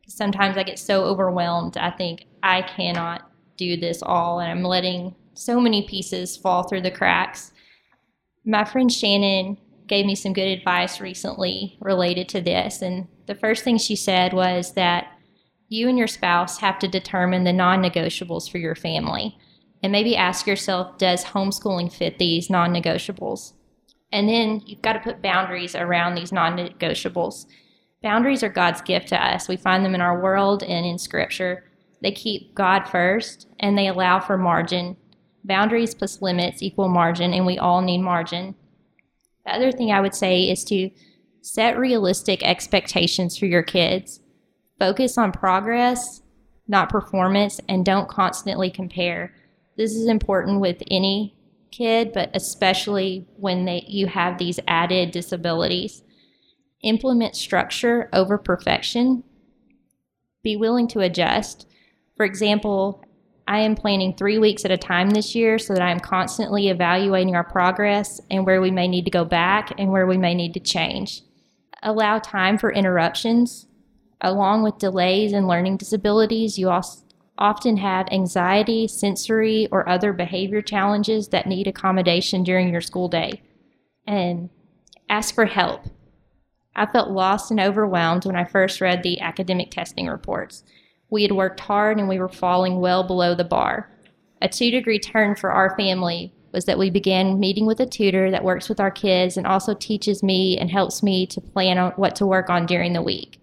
Sometimes 0.08 0.56
I 0.56 0.64
get 0.64 0.78
so 0.78 1.04
overwhelmed, 1.06 1.78
I 1.78 1.90
think 1.90 2.28
I 2.44 2.62
cannot 2.62 3.30
do 3.58 3.75
this 3.75 4.04
all, 4.04 4.40
and 4.40 4.52
I'm 4.52 4.64
letting 4.64 5.16
so 5.34 5.60
many 5.60 5.88
pieces 5.88 6.38
fall 6.38 6.64
through 6.64 6.82
the 6.82 6.92
cracks. 6.92 7.52
My 8.46 8.64
friend 8.66 8.92
Shannon 8.92 9.58
gave 9.88 10.06
me 10.06 10.14
some 10.16 10.34
good 10.34 10.48
advice 10.48 11.02
recently 11.02 11.78
related 11.80 12.30
to 12.30 12.42
this. 12.42 12.82
And 12.82 13.08
the 13.25 13.36
first 13.36 13.64
thing 13.64 13.78
she 13.78 13.96
said 13.96 14.34
was 14.34 14.74
that 14.74 15.08
you 15.70 15.90
and 15.90 15.98
your 15.98 16.08
spouse 16.08 16.60
have 16.60 16.78
to 16.80 16.88
determine 16.88 17.44
the 17.44 17.54
non 17.54 17.82
negotiables 17.82 18.50
for 18.50 18.60
your 18.60 18.75
family 18.75 19.38
and 19.84 19.91
maybe 19.91 20.15
ask 20.15 20.48
yourself 20.48 20.98
does 20.98 21.24
homeschooling 21.25 21.91
fit 21.91 22.17
these 22.17 22.50
non 22.50 22.74
negotiables? 22.74 23.53
And 24.12 24.29
then 24.29 24.62
you've 24.65 24.82
got 24.82 24.94
to 24.94 25.00
put 25.00 25.22
boundaries 25.22 25.75
around 25.75 26.15
these 26.15 26.32
non 26.32 26.58
negotiables. 26.58 27.46
Boundaries 28.01 28.44
are 28.44 28.50
God's 28.50 28.82
gift 28.82 29.10
to 29.10 29.24
us. 29.24 29.48
We 29.48 29.58
find 29.58 29.84
them 29.84 29.96
in 29.96 30.01
our 30.01 30.22
world 30.22 30.63
and 30.63 30.86
in 30.86 30.98
Scripture. 30.98 31.63
They 32.01 32.12
keep 32.12 32.53
God 32.53 32.88
first 32.88 33.48
and 33.60 33.77
they 33.77 33.88
allow 33.88 34.20
for 34.20 34.38
margin. 34.38 34.98
Boundaries 35.44 35.94
plus 35.94 36.22
limits 36.22 36.63
equal 36.63 36.89
margin, 36.89 37.34
and 37.34 37.46
we 37.46 37.58
all 37.58 37.82
need 37.82 38.00
margin. 38.00 38.55
The 39.46 39.53
other 39.53 39.72
thing 39.72 39.91
I 39.91 40.01
would 40.01 40.15
say 40.15 40.44
is 40.44 40.63
to 40.65 40.89
set 41.41 41.77
realistic 41.77 42.44
expectations 42.44 43.38
for 43.38 43.46
your 43.46 43.62
kids. 43.62 44.22
Focus 44.79 45.17
on 45.17 45.32
progress, 45.32 46.22
not 46.67 46.89
performance, 46.89 47.60
and 47.70 47.86
don't 47.86 48.10
constantly 48.10 48.72
compare. 48.72 49.34
This 49.77 49.91
is 49.91 50.08
important 50.08 50.62
with 50.62 50.82
any 50.89 51.36
kid, 51.72 52.13
but 52.13 52.29
especially 52.34 53.27
when 53.38 53.65
they, 53.65 53.84
you 53.88 54.08
have 54.08 54.38
these 54.38 54.60
added 54.67 55.12
disabilities. 55.12 56.03
Implement 56.82 57.36
structure 57.36 58.10
over 58.13 58.38
perfection. 58.38 59.24
Be 60.44 60.55
willing 60.55 60.88
to 60.89 61.00
adjust. 61.00 61.67
For 62.15 62.25
example, 62.25 63.03
I 63.48 63.60
am 63.60 63.75
planning 63.75 64.15
three 64.15 64.38
weeks 64.38 64.65
at 64.65 64.72
a 64.72 64.77
time 64.77 65.10
this 65.12 65.36
year 65.36 65.60
so 65.60 65.74
that 65.74 65.82
I 65.82 65.91
am 65.91 66.00
constantly 66.00 66.70
evaluating 66.70 67.36
our 67.36 67.44
progress 67.44 68.20
and 68.32 68.46
where 68.46 68.62
we 68.62 68.72
may 68.72 68.88
need 68.88 69.05
to 69.05 69.12
go 69.12 69.25
back 69.25 69.72
and 69.77 69.91
where 69.91 70.08
we 70.08 70.17
may 70.17 70.34
need 70.34 70.53
to 70.53 70.60
change. 70.60 71.22
Allow 71.84 72.20
time 72.20 72.58
for 72.58 72.72
interruptions. 72.72 73.67
Along 74.22 74.63
with 74.63 74.79
delays 74.79 75.34
and 75.34 75.48
learning 75.48 75.77
disabilities, 75.77 76.58
you 76.58 76.70
also 76.70 77.05
often 77.38 77.77
have 77.77 78.08
anxiety, 78.12 78.88
sensory, 78.88 79.68
or 79.72 79.88
other 79.88 80.13
behavior 80.13 80.62
challenges 80.62 81.30
that 81.30 81.48
need 81.48 81.68
accommodation 81.68 82.44
during 82.44 82.70
your 82.70 82.82
school 82.82 83.08
day. 83.08 83.42
And 84.08 84.50
ask 85.10 85.34
for 85.34 85.46
help. 85.46 85.86
I 86.75 86.86
felt 86.86 87.10
lost 87.10 87.51
and 87.51 87.60
overwhelmed 87.60 88.25
when 88.25 88.36
I 88.36 88.44
first 88.44 88.82
read 88.82 89.04
the 89.04 89.20
academic 89.22 89.72
testing 89.72 90.08
reports. 90.08 90.63
We 91.10 91.24
had 91.24 91.32
worked 91.32 91.62
hard 91.62 91.98
and 91.98 92.10
we 92.10 92.20
were 92.20 92.30
falling 92.30 92.80
well 92.80 93.04
below 93.04 93.36
the 93.36 93.44
bar. 93.44 93.89
A 94.42 94.50
two 94.50 94.72
degree 94.72 95.00
turn 95.00 95.36
for 95.36 95.51
our 95.51 95.75
family 95.77 96.34
was 96.51 96.65
that 96.65 96.77
we 96.77 96.89
began 96.89 97.39
meeting 97.39 97.65
with 97.65 97.80
a 97.80 97.86
tutor 97.86 98.32
that 98.32 98.44
works 98.44 98.70
with 98.70 98.80
our 98.80 98.92
kids 98.92 99.38
and 99.38 99.46
also 99.46 99.74
teaches 99.74 100.24
me 100.24 100.58
and 100.58 100.72
helps 100.72 101.04
me 101.04 101.25
to 101.27 101.42
plan 101.42 101.77
on 101.77 101.92
what 101.94 102.15
to 102.15 102.25
work 102.25 102.50
on 102.50 102.65
during 102.65 102.94
the 102.94 103.01
week. 103.01 103.39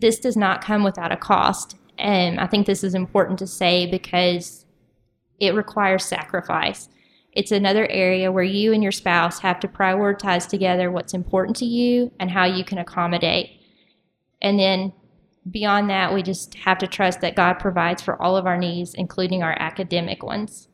This 0.00 0.18
does 0.18 0.36
not 0.36 0.64
come 0.64 0.82
without 0.82 1.12
a 1.12 1.16
cost, 1.16 1.76
and 1.98 2.40
I 2.40 2.46
think 2.46 2.66
this 2.66 2.84
is 2.84 2.94
important 2.94 3.38
to 3.40 3.46
say 3.46 3.86
because 3.86 4.66
it 5.40 5.54
requires 5.54 6.04
sacrifice. 6.04 6.88
It's 7.32 7.52
another 7.52 7.86
area 7.90 8.30
where 8.30 8.44
you 8.44 8.72
and 8.72 8.82
your 8.82 8.92
spouse 8.92 9.38
have 9.40 9.58
to 9.60 9.68
prioritize 9.68 10.48
together 10.48 10.90
what's 10.90 11.14
important 11.14 11.56
to 11.56 11.64
you 11.64 12.12
and 12.20 12.30
how 12.30 12.44
you 12.44 12.64
can 12.64 12.78
accommodate. 12.78 13.50
And 14.42 14.58
then 14.58 14.92
beyond 15.50 15.88
that, 15.90 16.12
we 16.12 16.22
just 16.22 16.54
have 16.54 16.78
to 16.78 16.86
trust 16.86 17.20
that 17.20 17.36
God 17.36 17.54
provides 17.54 18.02
for 18.02 18.20
all 18.20 18.36
of 18.36 18.46
our 18.46 18.58
needs, 18.58 18.94
including 18.94 19.42
our 19.42 19.56
academic 19.58 20.22
ones. 20.22 20.68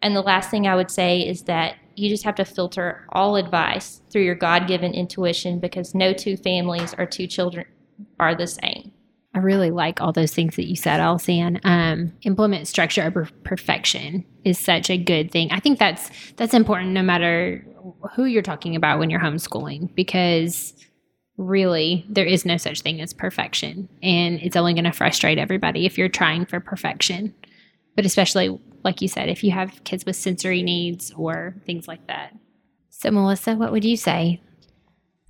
And 0.00 0.14
the 0.14 0.22
last 0.22 0.50
thing 0.50 0.66
I 0.66 0.76
would 0.76 0.90
say 0.90 1.20
is 1.20 1.42
that 1.42 1.76
you 1.94 2.08
just 2.08 2.24
have 2.24 2.36
to 2.36 2.44
filter 2.44 3.06
all 3.10 3.36
advice 3.36 4.00
through 4.10 4.22
your 4.22 4.34
God 4.34 4.68
given 4.68 4.94
intuition 4.94 5.58
because 5.58 5.94
no 5.94 6.12
two 6.12 6.36
families 6.36 6.94
or 6.96 7.04
two 7.04 7.26
children 7.26 7.66
are 8.18 8.34
the 8.34 8.46
same. 8.46 8.92
I 9.38 9.40
really 9.40 9.70
like 9.70 10.00
all 10.00 10.10
those 10.10 10.34
things 10.34 10.56
that 10.56 10.66
you 10.66 10.74
said, 10.74 10.98
Alice 10.98 11.28
Ann. 11.28 11.60
Um, 11.62 12.12
implement 12.22 12.66
structure 12.66 13.04
over 13.04 13.28
perfection 13.44 14.24
is 14.42 14.58
such 14.58 14.90
a 14.90 14.98
good 14.98 15.30
thing. 15.30 15.52
I 15.52 15.60
think 15.60 15.78
that's 15.78 16.10
that's 16.32 16.54
important 16.54 16.90
no 16.90 17.02
matter 17.02 17.64
who 18.16 18.24
you're 18.24 18.42
talking 18.42 18.74
about 18.74 18.98
when 18.98 19.10
you're 19.10 19.20
homeschooling 19.20 19.94
because 19.94 20.74
really 21.36 22.04
there 22.08 22.24
is 22.24 22.44
no 22.44 22.56
such 22.56 22.80
thing 22.80 23.00
as 23.00 23.12
perfection 23.12 23.88
and 24.02 24.40
it's 24.40 24.56
only 24.56 24.74
going 24.74 24.84
to 24.84 24.90
frustrate 24.90 25.38
everybody 25.38 25.86
if 25.86 25.96
you're 25.96 26.08
trying 26.08 26.44
for 26.44 26.58
perfection 26.58 27.32
but 27.94 28.04
especially 28.04 28.60
like 28.82 29.00
you 29.00 29.06
said 29.06 29.28
if 29.28 29.44
you 29.44 29.52
have 29.52 29.84
kids 29.84 30.04
with 30.04 30.16
sensory 30.16 30.64
needs 30.64 31.12
or 31.12 31.54
things 31.64 31.86
like 31.86 32.04
that 32.08 32.34
so 32.90 33.08
melissa 33.12 33.54
what 33.54 33.70
would 33.70 33.84
you 33.84 33.96
say 33.96 34.40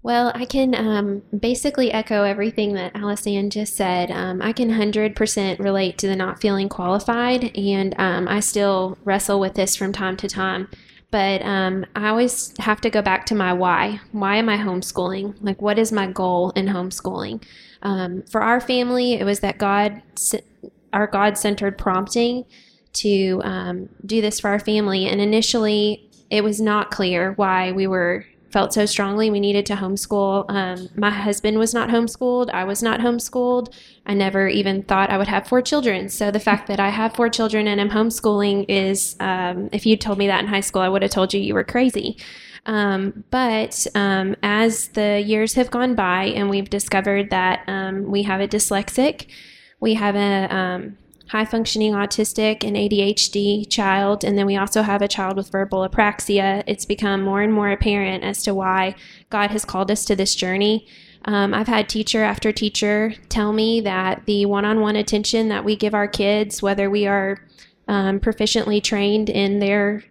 well, 0.02 0.30
I 0.34 0.44
can 0.44 0.74
um, 0.74 1.22
basically 1.36 1.92
echo 1.92 2.22
everything 2.22 2.74
that 2.74 2.94
Alice 2.94 3.26
Ann 3.26 3.50
just 3.50 3.74
said. 3.74 4.10
Um, 4.10 4.40
I 4.40 4.52
can 4.52 4.70
100% 4.70 5.58
relate 5.58 5.98
to 5.98 6.06
the 6.06 6.14
not 6.14 6.40
feeling 6.40 6.68
qualified, 6.68 7.56
and 7.56 7.94
um, 7.98 8.28
I 8.28 8.40
still 8.40 8.96
wrestle 9.04 9.40
with 9.40 9.54
this 9.54 9.74
from 9.74 9.92
time 9.92 10.16
to 10.18 10.28
time. 10.28 10.68
But 11.10 11.42
um, 11.42 11.86
I 11.96 12.08
always 12.08 12.54
have 12.58 12.80
to 12.82 12.90
go 12.90 13.02
back 13.02 13.26
to 13.26 13.34
my 13.34 13.52
why. 13.52 14.00
Why 14.12 14.36
am 14.36 14.48
I 14.48 14.58
homeschooling? 14.58 15.36
Like, 15.40 15.60
what 15.60 15.78
is 15.78 15.90
my 15.90 16.06
goal 16.06 16.50
in 16.50 16.66
homeschooling? 16.66 17.42
Um, 17.82 18.22
for 18.30 18.42
our 18.42 18.60
family, 18.60 19.14
it 19.14 19.24
was 19.24 19.40
that 19.40 19.58
God, 19.58 20.02
our 20.92 21.06
God 21.06 21.38
centered 21.38 21.78
prompting 21.78 22.44
to 22.94 23.40
um, 23.42 23.88
do 24.04 24.20
this 24.20 24.38
for 24.38 24.50
our 24.50 24.60
family. 24.60 25.06
And 25.06 25.20
initially, 25.20 26.10
it 26.30 26.44
was 26.44 26.60
not 26.60 26.90
clear 26.90 27.32
why 27.32 27.72
we 27.72 27.86
were 27.86 28.26
felt 28.50 28.72
so 28.72 28.86
strongly 28.86 29.30
we 29.30 29.40
needed 29.40 29.66
to 29.66 29.74
homeschool. 29.74 30.46
Um, 30.48 30.88
my 30.96 31.10
husband 31.10 31.58
was 31.58 31.74
not 31.74 31.90
homeschooled. 31.90 32.50
I 32.50 32.64
was 32.64 32.82
not 32.82 33.00
homeschooled. 33.00 33.72
I 34.06 34.14
never 34.14 34.48
even 34.48 34.82
thought 34.82 35.10
I 35.10 35.18
would 35.18 35.28
have 35.28 35.46
four 35.46 35.60
children. 35.60 36.08
So 36.08 36.30
the 36.30 36.40
fact 36.40 36.66
that 36.68 36.80
I 36.80 36.88
have 36.88 37.14
four 37.14 37.28
children 37.28 37.68
and 37.68 37.80
I'm 37.80 37.90
homeschooling 37.90 38.64
is, 38.68 39.16
um, 39.20 39.68
if 39.72 39.84
you 39.84 39.96
told 39.96 40.18
me 40.18 40.26
that 40.28 40.40
in 40.40 40.46
high 40.46 40.60
school, 40.60 40.82
I 40.82 40.88
would 40.88 41.02
have 41.02 41.10
told 41.10 41.34
you 41.34 41.40
you 41.40 41.54
were 41.54 41.64
crazy. 41.64 42.16
Um, 42.66 43.24
but 43.30 43.86
um, 43.94 44.36
as 44.42 44.88
the 44.88 45.20
years 45.20 45.54
have 45.54 45.70
gone 45.70 45.94
by 45.94 46.24
and 46.24 46.50
we've 46.50 46.68
discovered 46.68 47.30
that 47.30 47.64
um, 47.66 48.10
we 48.10 48.22
have 48.24 48.40
a 48.40 48.48
dyslexic, 48.48 49.26
we 49.80 49.94
have 49.94 50.16
a 50.16 50.54
um, 50.54 50.98
high 51.28 51.44
functioning 51.44 51.92
autistic 51.92 52.64
and 52.64 52.76
ADHD 52.76 53.68
child, 53.68 54.24
and 54.24 54.36
then 54.36 54.46
we 54.46 54.56
also 54.56 54.82
have 54.82 55.02
a 55.02 55.08
child 55.08 55.36
with 55.36 55.50
verbal 55.50 55.88
apraxia, 55.88 56.62
it's 56.66 56.84
become 56.84 57.22
more 57.22 57.42
and 57.42 57.52
more 57.52 57.70
apparent 57.70 58.24
as 58.24 58.42
to 58.42 58.54
why 58.54 58.94
God 59.30 59.50
has 59.50 59.64
called 59.64 59.90
us 59.90 60.04
to 60.06 60.16
this 60.16 60.34
journey. 60.34 60.86
Um, 61.24 61.52
I've 61.52 61.66
had 61.66 61.88
teacher 61.88 62.22
after 62.22 62.52
teacher 62.52 63.14
tell 63.28 63.52
me 63.52 63.80
that 63.82 64.24
the 64.26 64.46
one 64.46 64.64
on 64.64 64.80
one 64.80 64.96
attention 64.96 65.48
that 65.48 65.64
we 65.64 65.76
give 65.76 65.94
our 65.94 66.08
kids, 66.08 66.62
whether 66.62 66.88
we 66.88 67.06
are 67.06 67.44
um, 67.88 68.20
proficiently 68.20 68.82
trained 68.82 69.28
in 69.28 69.58
their 69.58 70.04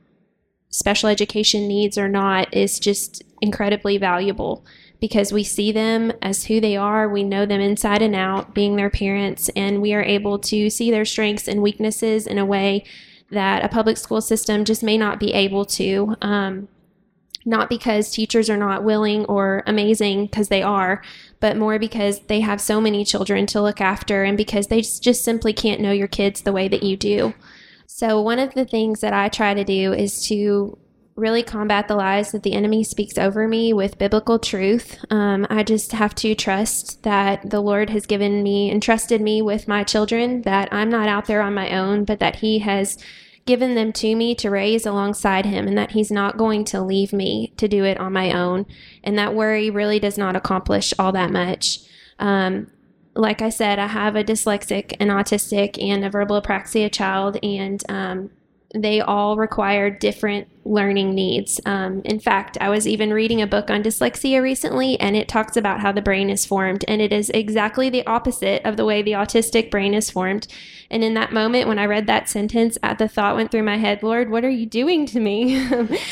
special 0.77 1.09
education 1.09 1.67
needs 1.67 1.97
or 1.97 2.07
not, 2.07 2.53
is 2.53 2.79
just 2.79 3.23
incredibly 3.41 3.97
valuable 3.97 4.63
because 4.99 5.33
we 5.33 5.43
see 5.43 5.71
them 5.71 6.13
as 6.21 6.45
who 6.45 6.61
they 6.61 6.77
are. 6.77 7.09
We 7.09 7.23
know 7.23 7.47
them 7.47 7.61
inside 7.61 8.03
and 8.03 8.15
out, 8.15 8.53
being 8.53 8.75
their 8.75 8.91
parents, 8.91 9.49
and 9.55 9.81
we 9.81 9.95
are 9.95 10.03
able 10.03 10.37
to 10.37 10.69
see 10.69 10.91
their 10.91 11.03
strengths 11.03 11.47
and 11.47 11.63
weaknesses 11.63 12.27
in 12.27 12.37
a 12.37 12.45
way 12.45 12.83
that 13.31 13.65
a 13.65 13.69
public 13.69 13.97
school 13.97 14.21
system 14.21 14.65
just 14.65 14.83
may 14.83 14.99
not 14.99 15.19
be 15.19 15.33
able 15.33 15.65
to. 15.65 16.15
Um, 16.21 16.67
not 17.43 17.69
because 17.69 18.11
teachers 18.11 18.47
are 18.47 18.57
not 18.57 18.83
willing 18.83 19.25
or 19.25 19.63
amazing, 19.65 20.27
because 20.27 20.49
they 20.49 20.61
are, 20.61 21.01
but 21.39 21.57
more 21.57 21.79
because 21.79 22.19
they 22.27 22.41
have 22.41 22.61
so 22.61 22.79
many 22.79 23.03
children 23.03 23.47
to 23.47 23.61
look 23.61 23.81
after 23.81 24.23
and 24.23 24.37
because 24.37 24.67
they 24.67 24.81
just 24.81 25.23
simply 25.23 25.53
can't 25.53 25.81
know 25.81 25.91
your 25.91 26.07
kids 26.07 26.41
the 26.41 26.51
way 26.51 26.67
that 26.67 26.83
you 26.83 26.95
do. 26.95 27.33
So, 27.97 28.21
one 28.21 28.37
of 28.37 28.53
the 28.53 28.63
things 28.63 28.99
that 28.99 29.13
I 29.13 29.27
try 29.27 29.55
to 29.55 29.63
do 29.63 29.91
is 29.91 30.27
to 30.27 30.77
really 31.15 31.41
combat 31.41 31.87
the 31.87 31.95
lies 31.95 32.31
that 32.31 32.43
the 32.43 32.53
enemy 32.53 32.83
speaks 32.83 33.17
over 33.17 33.47
me 33.47 33.73
with 33.73 33.97
biblical 33.97 34.37
truth. 34.37 35.03
Um, 35.09 35.47
I 35.49 35.63
just 35.63 35.93
have 35.93 36.13
to 36.17 36.35
trust 36.35 37.01
that 37.01 37.49
the 37.49 37.59
Lord 37.59 37.89
has 37.89 38.05
given 38.05 38.43
me 38.43 38.69
and 38.69 38.83
trusted 38.83 39.19
me 39.19 39.41
with 39.41 39.67
my 39.67 39.83
children, 39.83 40.43
that 40.43 40.71
I'm 40.71 40.91
not 40.91 41.09
out 41.09 41.25
there 41.25 41.41
on 41.41 41.55
my 41.55 41.71
own, 41.71 42.05
but 42.05 42.19
that 42.19 42.35
He 42.35 42.59
has 42.59 42.99
given 43.47 43.73
them 43.73 43.91
to 43.93 44.15
me 44.15 44.35
to 44.35 44.51
raise 44.51 44.85
alongside 44.85 45.47
Him, 45.47 45.67
and 45.67 45.75
that 45.75 45.93
He's 45.93 46.11
not 46.11 46.37
going 46.37 46.65
to 46.65 46.83
leave 46.83 47.13
me 47.13 47.51
to 47.57 47.67
do 47.67 47.83
it 47.83 47.99
on 47.99 48.13
my 48.13 48.31
own. 48.31 48.67
And 49.03 49.17
that 49.17 49.33
worry 49.33 49.71
really 49.71 49.99
does 49.99 50.19
not 50.19 50.35
accomplish 50.35 50.93
all 50.99 51.13
that 51.13 51.31
much. 51.31 51.79
Um, 52.19 52.67
like 53.17 53.41
I 53.41 53.49
said, 53.49 53.79
I 53.79 53.87
have 53.87 54.15
a 54.15 54.23
dyslexic, 54.23 54.95
an 54.99 55.07
autistic, 55.09 55.81
and 55.81 56.05
a 56.05 56.09
verbal 56.09 56.41
apraxia 56.41 56.91
child, 56.91 57.37
and 57.43 57.83
um, 57.89 58.29
they 58.73 59.01
all 59.01 59.37
require 59.37 59.89
different 59.89 60.47
learning 60.67 61.15
needs. 61.15 61.59
Um, 61.65 62.01
in 62.05 62.19
fact, 62.19 62.57
I 62.59 62.69
was 62.69 62.87
even 62.87 63.13
reading 63.13 63.41
a 63.41 63.47
book 63.47 63.69
on 63.69 63.83
dyslexia 63.83 64.41
recently, 64.41 64.99
and 64.99 65.15
it 65.15 65.27
talks 65.27 65.57
about 65.57 65.79
how 65.79 65.91
the 65.91 66.01
brain 66.01 66.29
is 66.29 66.45
formed, 66.45 66.83
and 66.87 67.01
it 67.01 67.11
is 67.13 67.29
exactly 67.31 67.89
the 67.89 68.05
opposite 68.05 68.63
of 68.65 68.77
the 68.77 68.85
way 68.85 69.01
the 69.01 69.11
autistic 69.11 69.71
brain 69.71 69.93
is 69.93 70.09
formed. 70.09 70.47
And 70.89 71.03
in 71.03 71.15
that 71.15 71.33
moment, 71.33 71.67
when 71.67 71.79
I 71.79 71.85
read 71.85 72.07
that 72.07 72.29
sentence, 72.29 72.77
uh, 72.81 72.93
the 72.93 73.09
thought 73.09 73.35
went 73.35 73.51
through 73.51 73.63
my 73.63 73.77
head, 73.77 74.03
Lord, 74.03 74.29
what 74.29 74.45
are 74.45 74.49
you 74.49 74.65
doing 74.65 75.05
to 75.07 75.19
me? 75.19 75.67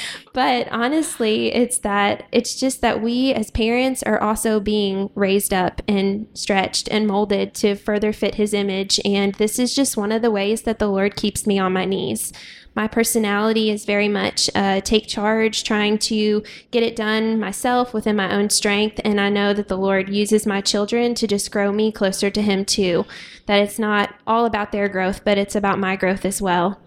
but 0.34 0.68
honestly, 0.70 1.54
it's 1.54 1.78
that 1.80 2.28
it's 2.32 2.60
just 2.60 2.82
that 2.82 3.02
we 3.02 3.34
as 3.34 3.52
parents 3.52 4.04
are 4.04 4.22
also 4.22 4.60
being 4.60 5.10
raised 5.16 5.54
up 5.54 5.82
and 5.88 6.28
stretched 6.34 6.90
and 6.90 7.08
molded 7.08 7.54
to 7.56 7.76
further 7.76 8.12
fit 8.12 8.36
His 8.36 8.54
image. 8.54 9.00
And 9.06 9.34
this 9.36 9.60
is 9.60 9.74
just 9.74 9.96
one 9.96 10.12
of 10.12 10.22
the 10.22 10.32
ways 10.32 10.64
that 10.64 10.80
the 10.80 10.90
Lord 10.90 11.16
keeps 11.16 11.48
me 11.48 11.58
on 11.58 11.72
my 11.72 11.86
knees 11.86 12.34
my 12.76 12.88
personality 12.88 13.72
is 13.72 13.86
very 13.86 14.10
much 14.10 14.50
uh, 14.54 14.82
take 14.82 15.08
charge, 15.08 15.64
trying 15.64 15.98
to 16.00 16.44
get 16.72 16.84
it 16.84 16.96
done 16.96 17.40
myself 17.40 17.94
within 17.94 18.18
my 18.18 18.34
own 18.34 18.50
strength. 18.50 19.00
And 19.06 19.20
I 19.20 19.30
know 19.30 19.54
that 19.54 19.70
the 19.70 19.78
Lord 19.78 20.10
uses 20.10 20.46
my 20.46 20.60
children 20.60 21.16
to 21.16 21.26
just 21.26 21.52
grow 21.52 21.72
me 21.72 21.92
closer 21.92 22.30
to 22.30 22.42
Him 22.42 22.66
too. 22.66 23.06
That 23.46 23.62
it's 23.62 23.80
not 23.80 24.14
all 24.28 24.46
about 24.46 24.74
their 24.74 24.90
growth, 24.90 25.24
but 25.24 25.38
it's 25.38 25.56
about 25.56 25.80
my 25.80 25.96
growth 25.96 26.26
as 26.26 26.42
well. 26.42 26.82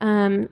Um, 0.00 0.50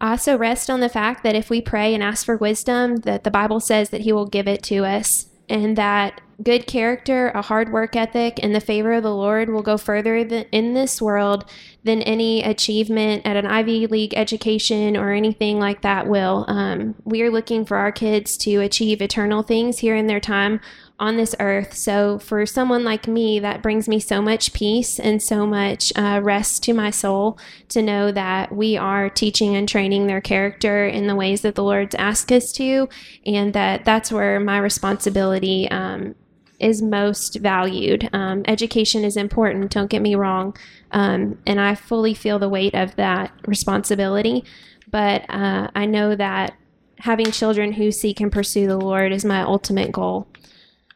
I 0.00 0.12
also 0.12 0.38
rest 0.38 0.70
on 0.70 0.80
the 0.80 0.88
fact 0.88 1.22
that 1.24 1.34
if 1.34 1.50
we 1.50 1.60
pray 1.60 1.92
and 1.92 2.02
ask 2.02 2.24
for 2.24 2.36
wisdom, 2.36 2.98
that 2.98 3.24
the 3.24 3.30
Bible 3.30 3.60
says 3.60 3.90
that 3.90 4.02
He 4.02 4.12
will 4.12 4.26
give 4.26 4.48
it 4.48 4.62
to 4.64 4.84
us, 4.86 5.26
and 5.48 5.76
that 5.76 6.20
good 6.42 6.66
character, 6.66 7.28
a 7.30 7.42
hard 7.42 7.72
work 7.72 7.96
ethic, 7.96 8.38
and 8.42 8.54
the 8.54 8.60
favor 8.60 8.92
of 8.92 9.02
the 9.02 9.14
Lord 9.14 9.50
will 9.50 9.62
go 9.62 9.76
further 9.76 10.14
in 10.16 10.74
this 10.74 11.02
world 11.02 11.50
than 11.82 12.00
any 12.02 12.42
achievement 12.42 13.26
at 13.26 13.36
an 13.36 13.46
Ivy 13.46 13.86
League 13.88 14.14
education 14.14 14.96
or 14.96 15.10
anything 15.10 15.58
like 15.58 15.82
that 15.82 16.06
will. 16.06 16.44
Um, 16.46 16.94
we 17.04 17.22
are 17.22 17.30
looking 17.30 17.64
for 17.64 17.76
our 17.76 17.90
kids 17.90 18.36
to 18.38 18.60
achieve 18.60 19.02
eternal 19.02 19.42
things 19.42 19.78
here 19.80 19.96
in 19.96 20.06
their 20.06 20.20
time 20.20 20.60
on 21.00 21.16
this 21.16 21.34
earth. 21.38 21.74
So, 21.74 22.18
for 22.18 22.44
someone 22.44 22.84
like 22.84 23.06
me, 23.06 23.38
that 23.40 23.62
brings 23.62 23.88
me 23.88 24.00
so 24.00 24.20
much 24.20 24.52
peace 24.52 24.98
and 24.98 25.22
so 25.22 25.46
much 25.46 25.92
uh, 25.96 26.20
rest 26.22 26.62
to 26.64 26.72
my 26.72 26.90
soul 26.90 27.38
to 27.68 27.82
know 27.82 28.10
that 28.12 28.54
we 28.54 28.76
are 28.76 29.08
teaching 29.08 29.54
and 29.54 29.68
training 29.68 30.06
their 30.06 30.20
character 30.20 30.86
in 30.86 31.06
the 31.06 31.14
ways 31.14 31.42
that 31.42 31.54
the 31.54 31.62
Lord's 31.62 31.94
asked 31.94 32.32
us 32.32 32.50
to, 32.52 32.88
and 33.24 33.52
that 33.52 33.84
that's 33.84 34.10
where 34.10 34.40
my 34.40 34.58
responsibility 34.58 35.70
um, 35.70 36.14
is 36.58 36.82
most 36.82 37.36
valued. 37.36 38.08
Um, 38.12 38.42
education 38.48 39.04
is 39.04 39.16
important, 39.16 39.70
don't 39.70 39.90
get 39.90 40.02
me 40.02 40.16
wrong, 40.16 40.56
um, 40.90 41.38
and 41.46 41.60
I 41.60 41.76
fully 41.76 42.14
feel 42.14 42.38
the 42.38 42.48
weight 42.48 42.74
of 42.74 42.96
that 42.96 43.32
responsibility. 43.46 44.44
But 44.90 45.26
uh, 45.28 45.68
I 45.74 45.86
know 45.86 46.16
that 46.16 46.54
having 46.98 47.30
children 47.30 47.72
who 47.72 47.92
seek 47.92 48.20
and 48.20 48.32
pursue 48.32 48.66
the 48.66 48.78
Lord 48.78 49.12
is 49.12 49.24
my 49.24 49.42
ultimate 49.42 49.92
goal. 49.92 50.26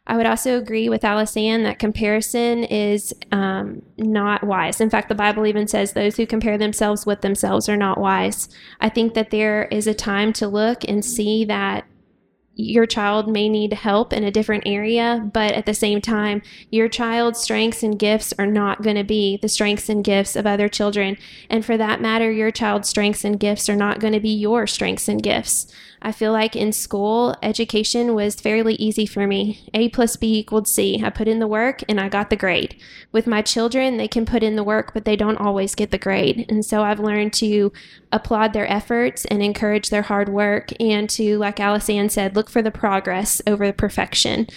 I 0.07 0.17
would 0.17 0.27
also 0.27 0.59
agree 0.59 0.89
with 0.89 1.05
Alice 1.05 1.37
Ann 1.37 1.63
that 1.63 1.79
comparison 1.79 2.65
is 2.65 3.15
um, 3.31 3.83
not 3.97 4.43
wise. 4.43 4.81
In 4.81 4.91
fact, 4.91 5.09
the 5.09 5.15
Bible 5.15 5.47
even 5.47 5.69
says 5.69 5.93
those 5.93 6.17
who 6.17 6.27
compare 6.27 6.59
themselves 6.59 7.07
with 7.07 7.21
themselves 7.21 7.69
are 7.69 7.77
not 7.77 7.99
wise. 7.99 8.49
I 8.81 8.89
think 8.89 9.15
that 9.15 9.31
there 9.31 9.67
is 9.67 9.87
a 9.87 9.95
time 9.95 10.33
to 10.35 10.49
look 10.49 10.83
and 10.89 11.05
see 11.05 11.45
that 11.45 11.85
your 12.55 12.87
child 12.87 13.29
may 13.29 13.49
need 13.49 13.73
help 13.73 14.13
in 14.13 14.25
a 14.25 14.31
different 14.31 14.65
area, 14.67 15.29
but 15.33 15.53
at 15.53 15.65
the 15.65 15.75
same 15.75 16.01
time, 16.01 16.43
your 16.71 16.89
child's 16.89 17.41
strengths 17.41 17.83
and 17.83 17.99
gifts 17.99 18.35
are 18.39 18.47
not 18.47 18.83
going 18.83 18.97
to 18.97 19.05
be 19.05 19.39
the 19.39 19.49
strengths 19.49 19.89
and 19.89 20.05
gifts 20.05 20.37
of 20.37 20.47
other 20.47 20.69
children. 20.69 21.17
And 21.49 21.65
for 21.65 21.77
that 21.77 22.01
matter, 22.01 22.31
your 22.31 22.51
child's 22.51 22.89
strengths 22.89 23.25
and 23.25 23.41
gifts 23.41 23.69
are 23.69 23.77
not 23.77 24.01
going 24.01 24.13
to 24.13 24.21
be 24.21 24.35
your 24.35 24.67
strengths 24.67 25.09
and 25.09 25.23
gifts. 25.23 25.73
I 26.05 26.11
feel 26.11 26.33
like 26.33 26.57
in 26.57 26.73
school, 26.73 27.37
education 27.43 28.15
was 28.15 28.35
fairly 28.35 28.75
easy 28.75 29.07
for 29.07 29.27
me. 29.27 29.69
A 29.73 29.89
plus 29.89 30.17
B 30.17 30.41
equaled 30.41 30.67
C. 30.67 31.01
I 31.03 31.11
put 31.11 31.29
in 31.29 31.39
the 31.39 31.47
work 31.47 31.83
and 31.89 32.01
I 32.01 32.09
got 32.09 32.29
the 32.29 32.37
grade. 32.37 32.77
With 33.13 33.29
my 33.29 33.41
children, 33.41 33.97
they 33.97 34.09
can 34.09 34.27
put 34.27 34.43
in 34.43 34.57
the 34.57 34.65
work, 34.65 34.93
but 34.95 35.05
they 35.05 35.15
don't 35.15 35.37
always 35.37 35.77
get 35.77 35.93
the 35.93 35.99
grade. 35.99 36.45
And 36.49 36.65
so 36.65 36.83
I've 36.83 36.99
learned 36.99 37.33
to 37.35 37.73
applaud 38.11 38.53
their 38.53 38.71
efforts 38.71 39.25
and 39.27 39.43
encourage 39.43 39.91
their 39.91 40.03
hard 40.03 40.29
work 40.29 40.71
and 40.81 41.09
to, 41.11 41.39
like 41.39 41.61
Alice 41.61 41.89
Ann 41.89 42.09
said, 42.09 42.35
look 42.43 42.51
for 42.51 42.61
the 42.61 42.73
progress 42.73 43.41
over 43.47 43.69
the 43.69 43.73
perfection. 43.73 44.49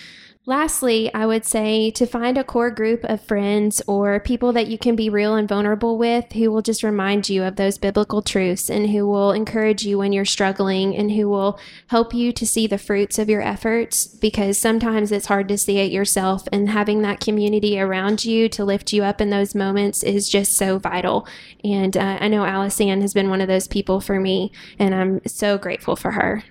Lastly, 0.47 1.11
I 1.13 1.27
would 1.27 1.45
say 1.45 1.91
to 1.91 2.07
find 2.07 2.35
a 2.35 2.43
core 2.43 2.71
group 2.71 3.03
of 3.03 3.21
friends 3.21 3.79
or 3.87 4.19
people 4.19 4.53
that 4.53 4.67
you 4.67 4.77
can 4.79 4.95
be 4.95 5.09
real 5.09 5.35
and 5.35 5.47
vulnerable 5.47 5.99
with 5.99 6.31
who 6.33 6.51
will 6.51 6.63
just 6.63 6.81
remind 6.81 7.29
you 7.29 7.43
of 7.43 7.55
those 7.55 7.77
biblical 7.77 8.23
truths 8.23 8.69
and 8.69 8.89
who 8.89 9.07
will 9.07 9.31
encourage 9.31 9.85
you 9.85 9.99
when 9.99 10.13
you're 10.13 10.25
struggling 10.25 10.95
and 10.95 11.11
who 11.11 11.29
will 11.29 11.59
help 11.87 12.13
you 12.13 12.31
to 12.31 12.45
see 12.45 12.65
the 12.65 12.79
fruits 12.79 13.19
of 13.19 13.29
your 13.29 13.41
efforts 13.41 14.05
because 14.05 14.57
sometimes 14.57 15.11
it's 15.11 15.27
hard 15.27 15.47
to 15.47 15.57
see 15.57 15.77
it 15.77 15.91
yourself 15.91 16.47
and 16.51 16.69
having 16.69 17.03
that 17.03 17.19
community 17.19 17.79
around 17.79 18.25
you 18.25 18.49
to 18.49 18.65
lift 18.65 18.93
you 18.93 19.03
up 19.03 19.21
in 19.21 19.29
those 19.29 19.53
moments 19.53 20.01
is 20.01 20.29
just 20.29 20.57
so 20.57 20.79
vital. 20.79 21.27
And 21.63 21.95
uh, 21.95 22.17
I 22.19 22.29
know 22.29 22.45
Alice 22.45 22.81
Ann 22.81 23.01
has 23.01 23.13
been 23.13 23.29
one 23.29 23.41
of 23.41 23.47
those 23.47 23.67
people 23.67 23.99
for 23.99 24.19
me 24.19 24.51
and 24.79 24.93
I'm 24.93 25.21
so 25.27 25.59
grateful 25.59 25.95
for 25.95 26.11
her. 26.11 26.43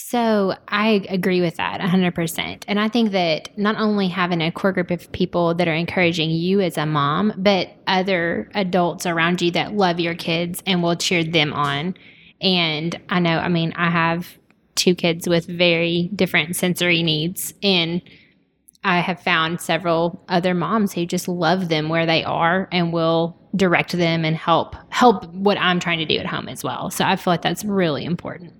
So 0.00 0.54
I 0.66 1.04
agree 1.10 1.42
with 1.42 1.56
that 1.56 1.80
100%. 1.80 2.64
And 2.66 2.80
I 2.80 2.88
think 2.88 3.12
that 3.12 3.56
not 3.58 3.76
only 3.76 4.08
having 4.08 4.40
a 4.40 4.50
core 4.50 4.72
group 4.72 4.90
of 4.90 5.12
people 5.12 5.54
that 5.54 5.68
are 5.68 5.74
encouraging 5.74 6.30
you 6.30 6.60
as 6.60 6.78
a 6.78 6.86
mom, 6.86 7.34
but 7.36 7.68
other 7.86 8.50
adults 8.54 9.04
around 9.04 9.42
you 9.42 9.50
that 9.52 9.74
love 9.74 10.00
your 10.00 10.14
kids 10.14 10.62
and 10.66 10.82
will 10.82 10.96
cheer 10.96 11.22
them 11.22 11.52
on. 11.52 11.94
And 12.40 12.98
I 13.10 13.20
know, 13.20 13.38
I 13.38 13.48
mean, 13.48 13.74
I 13.76 13.90
have 13.90 14.26
two 14.74 14.94
kids 14.94 15.28
with 15.28 15.46
very 15.46 16.10
different 16.16 16.56
sensory 16.56 17.02
needs. 17.02 17.52
And 17.62 18.00
I 18.82 19.00
have 19.00 19.20
found 19.20 19.60
several 19.60 20.24
other 20.30 20.54
moms 20.54 20.94
who 20.94 21.04
just 21.04 21.28
love 21.28 21.68
them 21.68 21.90
where 21.90 22.06
they 22.06 22.24
are 22.24 22.68
and 22.72 22.92
will 22.92 23.36
direct 23.54 23.92
them 23.92 24.24
and 24.24 24.36
help 24.36 24.76
help 24.88 25.24
what 25.34 25.58
I'm 25.58 25.80
trying 25.80 25.98
to 25.98 26.06
do 26.06 26.16
at 26.18 26.26
home 26.26 26.48
as 26.48 26.64
well. 26.64 26.90
So 26.90 27.04
I 27.04 27.16
feel 27.16 27.32
like 27.32 27.42
that's 27.42 27.64
really 27.64 28.04
important. 28.04 28.59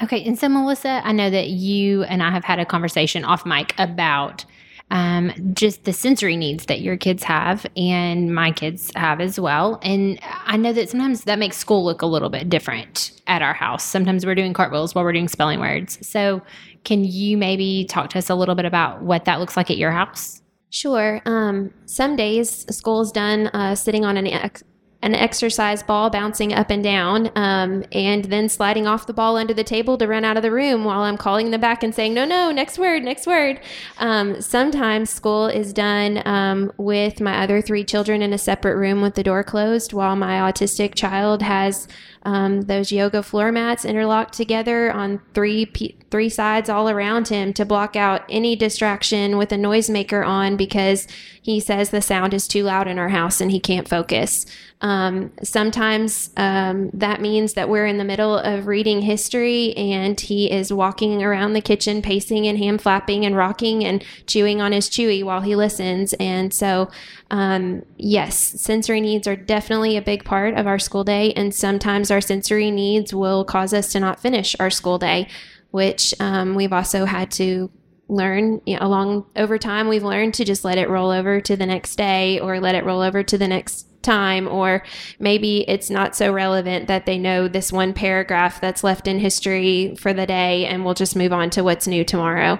Okay, 0.00 0.22
and 0.24 0.38
so 0.38 0.48
Melissa, 0.48 1.00
I 1.04 1.12
know 1.12 1.30
that 1.30 1.48
you 1.48 2.02
and 2.04 2.22
I 2.22 2.30
have 2.30 2.44
had 2.44 2.58
a 2.58 2.64
conversation 2.64 3.24
off 3.24 3.46
mic 3.46 3.74
about 3.78 4.44
um, 4.92 5.32
just 5.54 5.84
the 5.84 5.92
sensory 5.92 6.36
needs 6.36 6.66
that 6.66 6.82
your 6.82 6.98
kids 6.98 7.22
have 7.24 7.66
and 7.76 8.34
my 8.34 8.52
kids 8.52 8.92
have 8.94 9.20
as 9.20 9.40
well. 9.40 9.80
And 9.82 10.20
I 10.22 10.58
know 10.58 10.72
that 10.74 10.90
sometimes 10.90 11.24
that 11.24 11.38
makes 11.38 11.56
school 11.56 11.82
look 11.82 12.02
a 12.02 12.06
little 12.06 12.28
bit 12.28 12.50
different 12.50 13.10
at 13.26 13.40
our 13.40 13.54
house. 13.54 13.84
Sometimes 13.84 14.26
we're 14.26 14.34
doing 14.34 14.52
cartwheels 14.52 14.94
while 14.94 15.04
we're 15.04 15.14
doing 15.14 15.28
spelling 15.28 15.60
words. 15.60 16.06
So, 16.06 16.42
can 16.84 17.04
you 17.04 17.38
maybe 17.38 17.86
talk 17.88 18.10
to 18.10 18.18
us 18.18 18.28
a 18.28 18.34
little 18.34 18.56
bit 18.56 18.64
about 18.64 19.02
what 19.02 19.24
that 19.24 19.38
looks 19.38 19.56
like 19.56 19.70
at 19.70 19.78
your 19.78 19.92
house? 19.92 20.42
Sure. 20.70 21.22
Um, 21.26 21.72
some 21.86 22.16
days 22.16 22.66
school 22.74 23.02
is 23.02 23.12
done 23.12 23.46
uh, 23.48 23.74
sitting 23.74 24.04
on 24.04 24.16
an 24.16 24.26
ex- 24.26 24.64
an 25.02 25.14
exercise 25.14 25.82
ball 25.82 26.10
bouncing 26.10 26.52
up 26.52 26.70
and 26.70 26.82
down, 26.82 27.30
um, 27.34 27.84
and 27.92 28.26
then 28.26 28.48
sliding 28.48 28.86
off 28.86 29.06
the 29.06 29.12
ball 29.12 29.36
under 29.36 29.52
the 29.52 29.64
table 29.64 29.98
to 29.98 30.06
run 30.06 30.24
out 30.24 30.36
of 30.36 30.42
the 30.42 30.50
room 30.50 30.84
while 30.84 31.00
I'm 31.00 31.16
calling 31.16 31.50
them 31.50 31.60
back 31.60 31.82
and 31.82 31.94
saying, 31.94 32.14
no, 32.14 32.24
no, 32.24 32.52
next 32.52 32.78
word, 32.78 33.02
next 33.02 33.26
word. 33.26 33.60
Um, 33.98 34.40
sometimes 34.40 35.10
school 35.10 35.46
is 35.46 35.72
done 35.72 36.22
um, 36.26 36.72
with 36.76 37.20
my 37.20 37.42
other 37.42 37.60
three 37.60 37.84
children 37.84 38.22
in 38.22 38.32
a 38.32 38.38
separate 38.38 38.76
room 38.76 39.02
with 39.02 39.14
the 39.14 39.24
door 39.24 39.42
closed 39.42 39.92
while 39.92 40.14
my 40.14 40.52
autistic 40.52 40.94
child 40.94 41.42
has 41.42 41.88
um, 42.24 42.62
those 42.62 42.92
yoga 42.92 43.22
floor 43.22 43.50
mats 43.50 43.84
interlocked 43.84 44.34
together 44.34 44.92
on 44.92 45.20
three 45.34 45.64
three 46.10 46.28
sides 46.28 46.68
all 46.68 46.90
around 46.90 47.28
him 47.28 47.54
to 47.54 47.64
block 47.64 47.96
out 47.96 48.22
any 48.28 48.54
distraction 48.54 49.38
with 49.38 49.50
a 49.50 49.56
noisemaker 49.56 50.24
on 50.26 50.56
because 50.56 51.08
he 51.40 51.58
says 51.58 51.90
the 51.90 52.02
sound 52.02 52.34
is 52.34 52.46
too 52.46 52.62
loud 52.64 52.86
in 52.86 52.98
our 52.98 53.08
house 53.08 53.40
and 53.40 53.50
he 53.50 53.58
can't 53.58 53.88
focus. 53.88 54.46
Um, 54.82 55.32
sometimes 55.42 56.30
um, 56.36 56.90
that 56.92 57.20
means 57.20 57.54
that 57.54 57.68
we're 57.68 57.86
in 57.86 57.98
the 57.98 58.04
middle 58.04 58.36
of 58.36 58.66
reading 58.66 59.00
history 59.02 59.76
and 59.76 60.20
he 60.20 60.50
is 60.50 60.72
walking 60.72 61.22
around 61.22 61.52
the 61.52 61.60
kitchen, 61.60 62.02
pacing 62.02 62.46
and 62.46 62.58
hand 62.58 62.82
flapping 62.82 63.24
and 63.24 63.36
rocking 63.36 63.84
and 63.84 64.04
chewing 64.26 64.60
on 64.60 64.72
his 64.72 64.90
chewy 64.90 65.24
while 65.24 65.40
he 65.40 65.56
listens. 65.56 66.12
And 66.14 66.52
so, 66.52 66.90
um, 67.30 67.84
yes, 67.96 68.36
sensory 68.36 69.00
needs 69.00 69.26
are 69.26 69.36
definitely 69.36 69.96
a 69.96 70.02
big 70.02 70.24
part 70.24 70.54
of 70.54 70.66
our 70.66 70.78
school 70.78 71.04
day. 71.04 71.32
And 71.32 71.54
sometimes 71.54 72.10
our 72.12 72.20
sensory 72.20 72.70
needs 72.70 73.12
will 73.12 73.44
cause 73.44 73.74
us 73.74 73.90
to 73.92 74.00
not 74.00 74.20
finish 74.20 74.54
our 74.60 74.70
school 74.70 74.98
day, 74.98 75.28
which 75.70 76.14
um, 76.20 76.54
we've 76.54 76.72
also 76.72 77.04
had 77.04 77.30
to 77.32 77.70
learn 78.08 78.60
you 78.66 78.76
know, 78.76 78.86
along 78.86 79.26
over 79.36 79.58
time 79.58 79.88
we've 79.88 80.04
learned 80.04 80.34
to 80.34 80.44
just 80.44 80.64
let 80.64 80.78
it 80.78 80.88
roll 80.88 81.10
over 81.10 81.40
to 81.40 81.56
the 81.56 81.66
next 81.66 81.96
day 81.96 82.38
or 82.38 82.60
let 82.60 82.74
it 82.74 82.84
roll 82.84 83.00
over 83.00 83.22
to 83.22 83.38
the 83.38 83.48
next 83.48 83.86
time, 84.02 84.48
or 84.48 84.82
maybe 85.18 85.64
it's 85.68 85.88
not 85.88 86.14
so 86.14 86.32
relevant 86.32 86.88
that 86.88 87.06
they 87.06 87.18
know 87.18 87.48
this 87.48 87.72
one 87.72 87.92
paragraph 87.94 88.60
that's 88.60 88.84
left 88.84 89.08
in 89.08 89.18
history 89.18 89.94
for 89.96 90.12
the 90.12 90.26
day 90.26 90.66
and 90.66 90.84
we'll 90.84 90.94
just 90.94 91.16
move 91.16 91.32
on 91.32 91.50
to 91.50 91.62
what's 91.62 91.86
new 91.86 92.04
tomorrow. 92.04 92.58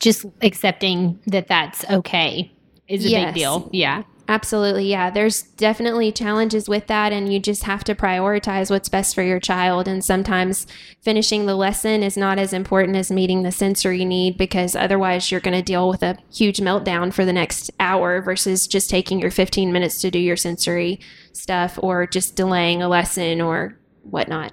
Just 0.00 0.24
accepting 0.42 1.20
that 1.26 1.48
that's 1.48 1.84
okay 1.90 2.52
is 2.88 3.04
a 3.04 3.08
yes. 3.08 3.26
big 3.26 3.34
deal. 3.34 3.68
Yeah. 3.72 4.04
Absolutely. 4.26 4.86
Yeah. 4.88 5.10
There's 5.10 5.42
definitely 5.42 6.10
challenges 6.10 6.66
with 6.66 6.86
that. 6.86 7.12
And 7.12 7.30
you 7.30 7.38
just 7.38 7.64
have 7.64 7.84
to 7.84 7.94
prioritize 7.94 8.70
what's 8.70 8.88
best 8.88 9.14
for 9.14 9.22
your 9.22 9.38
child. 9.38 9.86
And 9.86 10.02
sometimes 10.02 10.66
finishing 11.02 11.44
the 11.44 11.54
lesson 11.54 12.02
is 12.02 12.16
not 12.16 12.38
as 12.38 12.54
important 12.54 12.96
as 12.96 13.10
meeting 13.10 13.42
the 13.42 13.52
sensory 13.52 14.04
need 14.04 14.38
because 14.38 14.74
otherwise 14.74 15.30
you're 15.30 15.40
going 15.40 15.56
to 15.56 15.62
deal 15.62 15.90
with 15.90 16.02
a 16.02 16.16
huge 16.32 16.58
meltdown 16.58 17.12
for 17.12 17.26
the 17.26 17.34
next 17.34 17.70
hour 17.78 18.22
versus 18.22 18.66
just 18.66 18.88
taking 18.88 19.20
your 19.20 19.30
15 19.30 19.70
minutes 19.70 20.00
to 20.00 20.10
do 20.10 20.18
your 20.18 20.36
sensory 20.36 21.00
stuff 21.32 21.78
or 21.82 22.06
just 22.06 22.34
delaying 22.34 22.80
a 22.80 22.88
lesson 22.88 23.42
or 23.42 23.78
whatnot. 24.02 24.52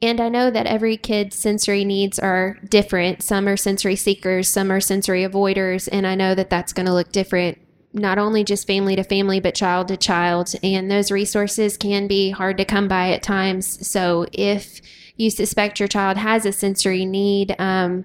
And 0.00 0.18
I 0.20 0.30
know 0.30 0.50
that 0.50 0.66
every 0.66 0.96
kid's 0.96 1.36
sensory 1.36 1.84
needs 1.84 2.18
are 2.18 2.56
different. 2.68 3.22
Some 3.22 3.48
are 3.48 3.56
sensory 3.56 3.96
seekers, 3.96 4.48
some 4.48 4.70
are 4.70 4.80
sensory 4.80 5.24
avoiders. 5.24 5.88
And 5.90 6.06
I 6.06 6.14
know 6.14 6.34
that 6.34 6.48
that's 6.48 6.72
going 6.72 6.86
to 6.86 6.94
look 6.94 7.12
different 7.12 7.58
not 7.92 8.18
only 8.18 8.44
just 8.44 8.66
family 8.66 8.96
to 8.96 9.02
family, 9.02 9.40
but 9.40 9.54
child 9.54 9.88
to 9.88 9.96
child. 9.96 10.52
And 10.62 10.90
those 10.90 11.10
resources 11.10 11.76
can 11.76 12.06
be 12.06 12.30
hard 12.30 12.58
to 12.58 12.64
come 12.64 12.88
by 12.88 13.10
at 13.10 13.22
times. 13.22 13.86
So 13.86 14.26
if 14.32 14.80
you 15.16 15.30
suspect 15.30 15.80
your 15.80 15.88
child 15.88 16.16
has 16.16 16.44
a 16.44 16.52
sensory 16.52 17.04
need, 17.04 17.54
um, 17.58 18.04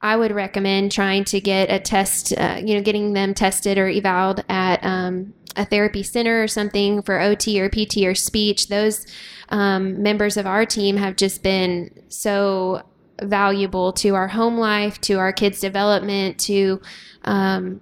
I 0.00 0.16
would 0.16 0.32
recommend 0.32 0.92
trying 0.92 1.24
to 1.24 1.40
get 1.40 1.70
a 1.70 1.78
test, 1.78 2.32
uh, 2.36 2.60
you 2.64 2.74
know, 2.74 2.82
getting 2.82 3.12
them 3.12 3.34
tested 3.34 3.78
or 3.78 3.88
evaluated 3.88 4.44
at 4.48 4.84
um, 4.84 5.34
a 5.56 5.64
therapy 5.64 6.02
center 6.02 6.42
or 6.42 6.48
something 6.48 7.02
for 7.02 7.20
OT 7.20 7.60
or 7.60 7.68
PT 7.68 7.98
or 7.98 8.14
speech. 8.14 8.68
Those 8.68 9.06
um, 9.48 10.02
members 10.02 10.36
of 10.36 10.46
our 10.46 10.64
team 10.64 10.96
have 10.96 11.16
just 11.16 11.42
been 11.42 11.90
so 12.08 12.82
valuable 13.22 13.92
to 13.94 14.14
our 14.14 14.28
home 14.28 14.58
life, 14.58 15.00
to 15.02 15.14
our 15.14 15.32
kids' 15.32 15.60
development, 15.60 16.38
to 16.38 16.80
um, 17.24 17.80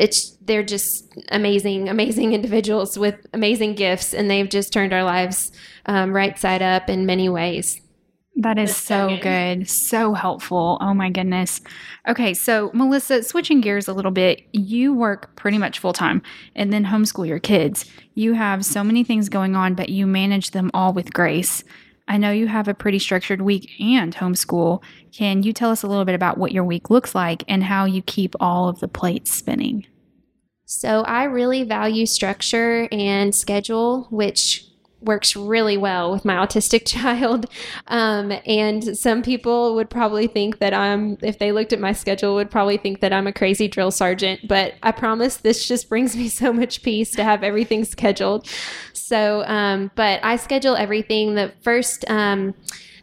it's 0.00 0.30
they're 0.40 0.62
just 0.62 1.06
amazing, 1.30 1.88
amazing 1.88 2.32
individuals 2.38 2.98
with 2.98 3.26
amazing 3.34 3.74
gifts, 3.74 4.14
and 4.14 4.30
they've 4.30 4.48
just 4.48 4.72
turned 4.72 4.92
our 4.92 5.04
lives 5.04 5.52
um, 5.86 6.12
right 6.12 6.38
side 6.38 6.62
up 6.62 6.88
in 6.88 7.06
many 7.06 7.28
ways. 7.28 7.80
That 8.36 8.58
is 8.58 8.74
so 8.74 9.08
so 9.08 9.16
good. 9.16 9.58
good. 9.58 9.68
So 9.68 10.14
helpful. 10.14 10.78
Oh 10.80 10.94
my 10.94 11.10
goodness. 11.10 11.60
Okay, 12.08 12.32
so 12.32 12.70
Melissa, 12.72 13.22
switching 13.22 13.60
gears 13.60 13.86
a 13.86 13.92
little 13.92 14.12
bit, 14.12 14.42
you 14.52 14.94
work 14.94 15.36
pretty 15.36 15.58
much 15.58 15.78
full 15.78 15.92
time 15.92 16.22
and 16.54 16.72
then 16.72 16.86
homeschool 16.86 17.26
your 17.26 17.40
kids. 17.40 17.84
You 18.14 18.32
have 18.32 18.64
so 18.64 18.82
many 18.82 19.04
things 19.04 19.28
going 19.28 19.56
on, 19.56 19.74
but 19.74 19.90
you 19.90 20.06
manage 20.06 20.52
them 20.52 20.70
all 20.72 20.94
with 20.94 21.12
grace. 21.12 21.64
I 22.10 22.16
know 22.16 22.32
you 22.32 22.48
have 22.48 22.66
a 22.66 22.74
pretty 22.74 22.98
structured 22.98 23.40
week 23.40 23.70
and 23.78 24.12
homeschool. 24.16 24.82
Can 25.12 25.44
you 25.44 25.52
tell 25.52 25.70
us 25.70 25.84
a 25.84 25.86
little 25.86 26.04
bit 26.04 26.16
about 26.16 26.38
what 26.38 26.50
your 26.50 26.64
week 26.64 26.90
looks 26.90 27.14
like 27.14 27.44
and 27.46 27.62
how 27.62 27.84
you 27.84 28.02
keep 28.02 28.34
all 28.40 28.68
of 28.68 28.80
the 28.80 28.88
plates 28.88 29.32
spinning? 29.32 29.86
So 30.64 31.02
I 31.02 31.22
really 31.24 31.62
value 31.62 32.06
structure 32.06 32.88
and 32.90 33.32
schedule, 33.32 34.08
which 34.10 34.64
works 35.02 35.34
really 35.34 35.76
well 35.76 36.12
with 36.12 36.24
my 36.24 36.34
autistic 36.34 36.82
child. 36.86 37.46
Um, 37.86 38.32
and 38.46 38.96
some 38.96 39.22
people 39.22 39.74
would 39.74 39.90
probably 39.90 40.26
think 40.26 40.58
that 40.58 40.74
I'm, 40.74 41.16
if 41.22 41.38
they 41.38 41.52
looked 41.52 41.72
at 41.72 41.80
my 41.80 41.92
schedule, 41.92 42.34
would 42.34 42.50
probably 42.50 42.76
think 42.76 43.00
that 43.00 43.12
I'm 43.12 43.26
a 43.26 43.32
crazy 43.32 43.68
drill 43.68 43.90
sergeant. 43.90 44.46
But 44.46 44.74
I 44.82 44.92
promise 44.92 45.38
this 45.38 45.66
just 45.66 45.88
brings 45.88 46.16
me 46.16 46.28
so 46.40 46.52
much 46.52 46.82
peace 46.82 47.10
to 47.12 47.24
have 47.24 47.42
everything 47.42 47.84
scheduled. 47.84 48.48
So, 48.92 49.44
um, 49.46 49.90
but 49.94 50.20
I 50.22 50.36
schedule 50.36 50.76
everything. 50.76 51.34
The 51.34 51.52
first, 51.62 52.04
um, 52.08 52.54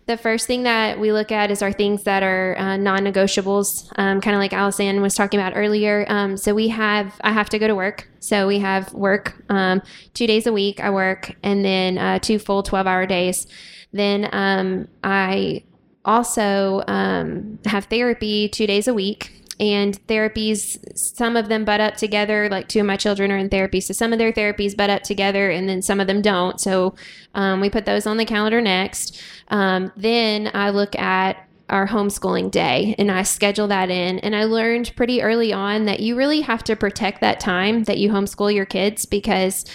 the 0.07 0.17
first 0.17 0.47
thing 0.47 0.63
that 0.63 0.99
we 0.99 1.11
look 1.11 1.31
at 1.31 1.51
is 1.51 1.61
our 1.61 1.73
things 1.73 2.03
that 2.03 2.23
are 2.23 2.57
uh, 2.57 2.77
non-negotiables, 2.77 3.91
um, 3.97 4.21
kind 4.21 4.35
of 4.35 4.39
like 4.39 4.53
Alice 4.53 4.79
Ann 4.79 5.01
was 5.01 5.13
talking 5.13 5.39
about 5.39 5.53
earlier. 5.55 6.05
Um, 6.07 6.37
so 6.37 6.55
we 6.55 6.69
have, 6.69 7.19
I 7.21 7.31
have 7.31 7.49
to 7.49 7.59
go 7.59 7.67
to 7.67 7.75
work. 7.75 8.09
So 8.19 8.47
we 8.47 8.59
have 8.59 8.93
work 8.93 9.35
um, 9.49 9.81
two 10.13 10.25
days 10.25 10.47
a 10.47 10.53
week. 10.53 10.79
I 10.79 10.89
work, 10.89 11.35
and 11.43 11.63
then 11.63 11.97
uh, 11.97 12.19
two 12.19 12.39
full 12.39 12.63
twelve-hour 12.63 13.05
days. 13.05 13.47
Then 13.91 14.29
um, 14.31 14.87
I 15.03 15.63
also 16.03 16.83
um, 16.87 17.59
have 17.65 17.85
therapy 17.85 18.49
two 18.49 18.65
days 18.65 18.87
a 18.87 18.93
week. 18.93 19.36
And 19.59 19.99
therapies, 20.07 20.77
some 20.95 21.35
of 21.35 21.49
them 21.49 21.65
butt 21.65 21.81
up 21.81 21.95
together. 21.95 22.47
Like 22.49 22.67
two 22.67 22.79
of 22.79 22.85
my 22.85 22.97
children 22.97 23.31
are 23.31 23.37
in 23.37 23.49
therapy, 23.49 23.81
so 23.81 23.93
some 23.93 24.13
of 24.13 24.19
their 24.19 24.31
therapies 24.31 24.77
butt 24.77 24.89
up 24.89 25.03
together, 25.03 25.49
and 25.49 25.67
then 25.67 25.81
some 25.81 25.99
of 25.99 26.07
them 26.07 26.21
don't. 26.21 26.61
So 26.61 26.95
um, 27.33 27.59
we 27.59 27.69
put 27.69 27.85
those 27.85 28.05
on 28.05 28.17
the 28.17 28.25
calendar 28.25 28.61
next. 28.61 29.21
Um, 29.47 29.91
then 29.95 30.51
I 30.53 30.69
look 30.69 30.95
at 30.97 31.47
our 31.69 31.87
homeschooling 31.87 32.49
day 32.49 32.95
and 32.97 33.11
I 33.11 33.23
schedule 33.23 33.67
that 33.67 33.89
in. 33.89 34.19
And 34.19 34.35
I 34.35 34.45
learned 34.45 34.95
pretty 34.95 35.21
early 35.21 35.51
on 35.51 35.85
that 35.85 35.99
you 35.99 36.15
really 36.15 36.41
have 36.41 36.63
to 36.65 36.75
protect 36.75 37.21
that 37.21 37.39
time 37.39 37.83
that 37.85 37.97
you 37.97 38.09
homeschool 38.09 38.53
your 38.53 38.65
kids 38.65 39.05
because 39.05 39.65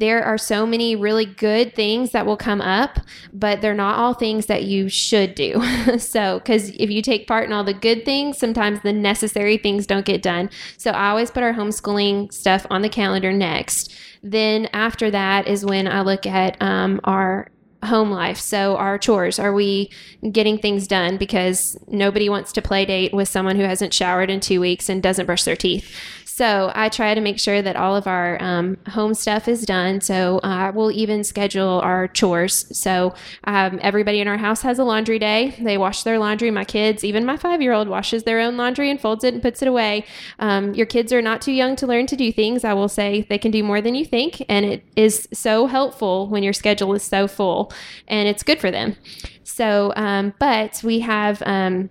there 0.00 0.24
are 0.24 0.38
so 0.38 0.66
many 0.66 0.96
really 0.96 1.26
good 1.26 1.74
things 1.74 2.10
that 2.12 2.24
will 2.24 2.36
come 2.36 2.60
up, 2.60 2.98
but 3.32 3.60
they're 3.60 3.74
not 3.74 3.98
all 3.98 4.14
things 4.14 4.46
that 4.46 4.64
you 4.64 4.88
should 4.88 5.34
do. 5.34 5.62
so, 5.98 6.38
because 6.38 6.70
if 6.70 6.90
you 6.90 7.02
take 7.02 7.26
part 7.28 7.44
in 7.44 7.52
all 7.52 7.64
the 7.64 7.74
good 7.74 8.04
things, 8.04 8.38
sometimes 8.38 8.80
the 8.80 8.94
necessary 8.94 9.58
things 9.58 9.86
don't 9.86 10.06
get 10.06 10.22
done. 10.22 10.48
So, 10.78 10.90
I 10.90 11.10
always 11.10 11.30
put 11.30 11.42
our 11.42 11.52
homeschooling 11.52 12.32
stuff 12.32 12.66
on 12.70 12.80
the 12.82 12.88
calendar 12.88 13.30
next. 13.32 13.94
Then, 14.22 14.68
after 14.72 15.10
that 15.10 15.46
is 15.46 15.64
when 15.66 15.86
I 15.86 16.00
look 16.00 16.26
at 16.26 16.60
um, 16.62 17.00
our 17.04 17.50
home 17.84 18.10
life. 18.10 18.38
So, 18.38 18.76
our 18.76 18.98
chores 18.98 19.38
are 19.38 19.52
we 19.52 19.90
getting 20.32 20.58
things 20.58 20.86
done 20.86 21.18
because 21.18 21.78
nobody 21.88 22.28
wants 22.28 22.52
to 22.52 22.62
play 22.62 22.84
date 22.84 23.12
with 23.12 23.28
someone 23.28 23.56
who 23.56 23.64
hasn't 23.64 23.94
showered 23.94 24.30
in 24.30 24.40
two 24.40 24.60
weeks 24.60 24.88
and 24.88 25.02
doesn't 25.02 25.26
brush 25.26 25.44
their 25.44 25.56
teeth. 25.56 25.94
So 26.40 26.72
I 26.74 26.88
try 26.88 27.12
to 27.12 27.20
make 27.20 27.38
sure 27.38 27.60
that 27.60 27.76
all 27.76 27.94
of 27.94 28.06
our 28.06 28.42
um, 28.42 28.78
home 28.88 29.12
stuff 29.12 29.46
is 29.46 29.66
done. 29.66 30.00
So 30.00 30.40
I 30.42 30.70
will 30.70 30.90
even 30.90 31.22
schedule 31.22 31.82
our 31.82 32.08
chores. 32.08 32.64
So 32.74 33.12
um, 33.44 33.78
everybody 33.82 34.22
in 34.22 34.26
our 34.26 34.38
house 34.38 34.62
has 34.62 34.78
a 34.78 34.84
laundry 34.84 35.18
day. 35.18 35.54
They 35.60 35.76
wash 35.76 36.02
their 36.02 36.18
laundry. 36.18 36.50
My 36.50 36.64
kids, 36.64 37.04
even 37.04 37.26
my 37.26 37.36
five 37.36 37.60
year 37.60 37.74
old, 37.74 37.88
washes 37.88 38.22
their 38.22 38.40
own 38.40 38.56
laundry 38.56 38.90
and 38.90 38.98
folds 38.98 39.22
it 39.22 39.34
and 39.34 39.42
puts 39.42 39.60
it 39.60 39.68
away. 39.68 40.06
Um, 40.38 40.72
your 40.72 40.86
kids 40.86 41.12
are 41.12 41.20
not 41.20 41.42
too 41.42 41.52
young 41.52 41.76
to 41.76 41.86
learn 41.86 42.06
to 42.06 42.16
do 42.16 42.32
things. 42.32 42.64
I 42.64 42.72
will 42.72 42.88
say 42.88 43.26
they 43.28 43.36
can 43.36 43.50
do 43.50 43.62
more 43.62 43.82
than 43.82 43.94
you 43.94 44.06
think. 44.06 44.42
And 44.48 44.64
it 44.64 44.82
is 44.96 45.28
so 45.34 45.66
helpful 45.66 46.26
when 46.26 46.42
your 46.42 46.54
schedule 46.54 46.94
is 46.94 47.02
so 47.02 47.28
full 47.28 47.70
and 48.08 48.26
it's 48.26 48.42
good 48.42 48.60
for 48.60 48.70
them. 48.70 48.96
So, 49.44 49.92
um, 49.94 50.32
but 50.38 50.80
we 50.82 51.00
have, 51.00 51.42
um, 51.44 51.90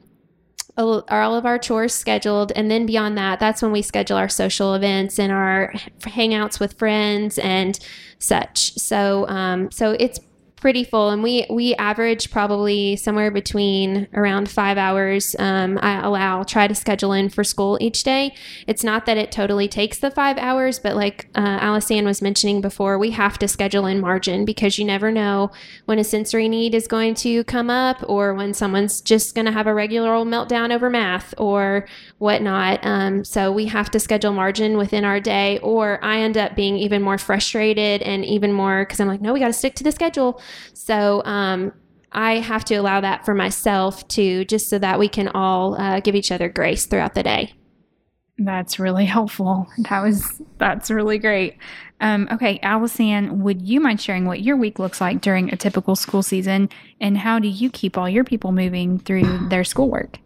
all 0.80 1.04
all 1.10 1.36
of 1.36 1.46
our 1.46 1.60
chores 1.60 1.94
scheduled. 1.94 2.52
And 2.56 2.72
then 2.72 2.86
beyond 2.86 3.18
that 3.18 3.40
that's 3.40 3.62
when 3.62 3.72
we 3.72 3.82
schedule 3.82 4.18
our 4.18 4.30
social 4.30 4.74
events 4.74 5.20
and 5.20 5.32
our 5.32 5.74
hangouts 6.00 6.60
with 6.60 6.74
friends 6.74 7.38
and 7.38 7.78
such. 8.18 8.74
So 8.76 9.28
um, 9.28 9.70
so 9.72 9.92
it's 9.92 10.20
pretty 10.60 10.84
full 10.84 11.10
and 11.10 11.24
we 11.24 11.46
we 11.50 11.74
average 11.76 12.32
probably 12.32 12.96
somewhere 12.96 13.32
between 13.32 14.08
around 14.14 14.50
five 14.50 14.78
hours 14.78 15.36
um, 15.40 15.80
i 15.82 16.02
allow 16.02 16.44
try 16.44 16.68
to 16.68 16.76
schedule 16.76 17.14
in 17.14 17.30
for 17.30 17.44
school 17.44 17.78
each 17.82 18.04
day. 18.04 18.34
It's 18.68 18.84
not 18.84 19.06
that 19.06 19.18
it 19.18 19.32
totally 19.32 19.68
takes 19.68 20.00
the 20.00 20.12
five 20.12 20.38
hours 20.38 20.80
but 20.80 20.96
like 20.96 21.28
uh, 21.36 21.80
was 22.04 22.22
mentioning 22.22 22.62
before 22.62 22.98
we 22.98 23.12
have 23.12 23.38
to 23.40 23.48
schedule 23.48 23.86
in 23.86 24.00
margin 24.00 24.46
because 24.46 24.78
you 24.78 24.86
never 24.86 25.12
know 25.12 25.52
when 25.86 26.00
a 26.00 26.04
sensory 26.04 26.50
need 26.50 26.74
is 26.74 26.88
going 26.88 27.16
to 27.16 27.44
come 27.46 27.70
up 27.70 28.04
or 28.08 28.34
when 28.34 28.54
someone's 28.54 29.02
just 29.02 29.36
going 29.36 29.46
to 29.46 29.52
have 29.52 29.68
a 29.68 29.74
regular 29.74 30.14
old 30.14 30.28
meltdown 30.28 30.74
over 30.74 30.90
math 30.90 31.34
or 31.38 31.88
whatnot 32.20 32.80
um, 32.86 33.24
so 33.24 33.52
we 33.52 33.66
have 33.66 33.90
to 33.90 34.00
schedule 34.00 34.32
margin 34.32 34.78
within 34.78 35.04
our 35.04 35.20
day 35.20 35.58
or 35.60 36.04
i 36.04 36.20
end 36.20 36.38
up 36.38 36.56
being 36.56 36.78
even 36.78 37.02
more 37.02 37.18
frustrated 37.18 38.02
and 38.04 38.24
even 38.24 38.54
more 38.54 38.86
because 38.86 39.00
i'm 39.00 39.08
like 39.08 39.22
no 39.22 39.34
we 39.34 39.40
got 39.40 39.48
to 39.48 39.54
stick 39.54 39.74
to 39.74 39.84
the 39.84 39.92
schedule 39.92 40.42
so 40.74 41.24
um, 41.26 41.72
I 42.12 42.40
have 42.40 42.66
to 42.66 42.76
allow 42.76 43.02
that 43.02 43.26
for 43.26 43.36
myself 43.36 44.08
too, 44.08 44.46
just 44.46 44.70
so 44.70 44.80
that 44.80 44.98
we 44.98 45.08
can 45.08 45.28
all 45.30 45.80
uh, 45.80 46.00
give 46.00 46.16
each 46.16 46.32
other 46.32 46.50
grace 46.50 46.86
throughout 46.86 47.14
the 47.14 47.24
day. 47.24 47.54
That's 48.38 48.80
really 48.80 49.06
helpful. 49.06 49.68
That 49.90 50.02
was 50.02 50.42
that's 50.58 50.90
really 50.90 51.20
great. 51.20 51.58
Um, 52.02 52.30
okay, 52.32 52.60
Alice 52.64 53.00
Ann, 53.00 53.42
would 53.42 53.62
you 53.62 53.82
mind 53.82 54.00
sharing 54.00 54.26
what 54.26 54.42
your 54.42 54.56
week 54.56 54.80
looks 54.80 55.02
like 55.02 55.20
during 55.22 55.52
a 55.52 55.58
typical 55.58 55.96
school 55.96 56.24
season, 56.24 56.70
and 57.02 57.18
how 57.18 57.40
do 57.40 57.50
you 57.50 57.70
keep 57.70 57.98
all 57.98 58.10
your 58.10 58.24
people 58.24 58.54
moving 58.54 59.00
through 59.00 59.50
their 59.50 59.66
schoolwork? 59.66 60.20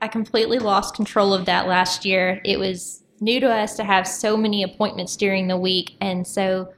I 0.00 0.08
completely 0.08 0.58
lost 0.58 0.94
control 0.94 1.34
of 1.34 1.46
that 1.46 1.66
last 1.66 2.04
year. 2.04 2.40
It 2.44 2.58
was 2.58 3.02
new 3.20 3.40
to 3.40 3.52
us 3.52 3.76
to 3.76 3.84
have 3.84 4.06
so 4.06 4.36
many 4.36 4.62
appointments 4.62 5.16
during 5.16 5.48
the 5.48 5.56
week, 5.56 5.96
and 6.00 6.26
so 6.26 6.72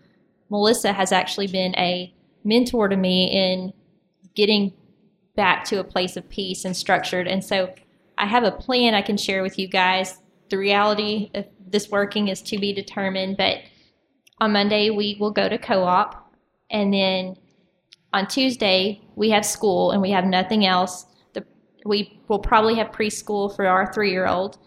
Melissa 0.48 0.92
has 0.92 1.12
actually 1.12 1.46
been 1.46 1.74
a 1.76 2.14
mentor 2.44 2.88
to 2.88 2.96
me 2.96 3.30
in 3.30 3.72
getting 4.34 4.72
back 5.36 5.64
to 5.64 5.80
a 5.80 5.84
place 5.84 6.16
of 6.16 6.28
peace 6.28 6.64
and 6.64 6.76
structured. 6.76 7.28
And 7.28 7.44
so 7.44 7.72
I 8.18 8.26
have 8.26 8.44
a 8.44 8.50
plan 8.50 8.94
I 8.94 9.02
can 9.02 9.16
share 9.16 9.42
with 9.42 9.58
you 9.58 9.68
guys. 9.68 10.18
The 10.50 10.58
reality 10.58 11.30
of 11.34 11.46
this 11.66 11.90
working 11.90 12.28
is 12.28 12.42
to 12.42 12.58
be 12.58 12.72
determined, 12.72 13.36
but 13.36 13.58
on 14.40 14.52
Monday 14.52 14.90
we 14.90 15.16
will 15.20 15.30
go 15.30 15.48
to 15.48 15.58
co-op 15.58 16.34
and 16.70 16.92
then 16.92 17.36
on 18.12 18.26
Tuesday 18.26 19.00
we 19.14 19.30
have 19.30 19.44
school 19.44 19.92
and 19.92 20.02
we 20.02 20.10
have 20.10 20.24
nothing 20.24 20.66
else. 20.66 21.06
We 21.84 22.20
will 22.28 22.38
probably 22.38 22.74
have 22.76 22.88
preschool 22.88 23.54
for 23.54 23.66
our 23.66 23.92
3-year-old. 23.92 24.58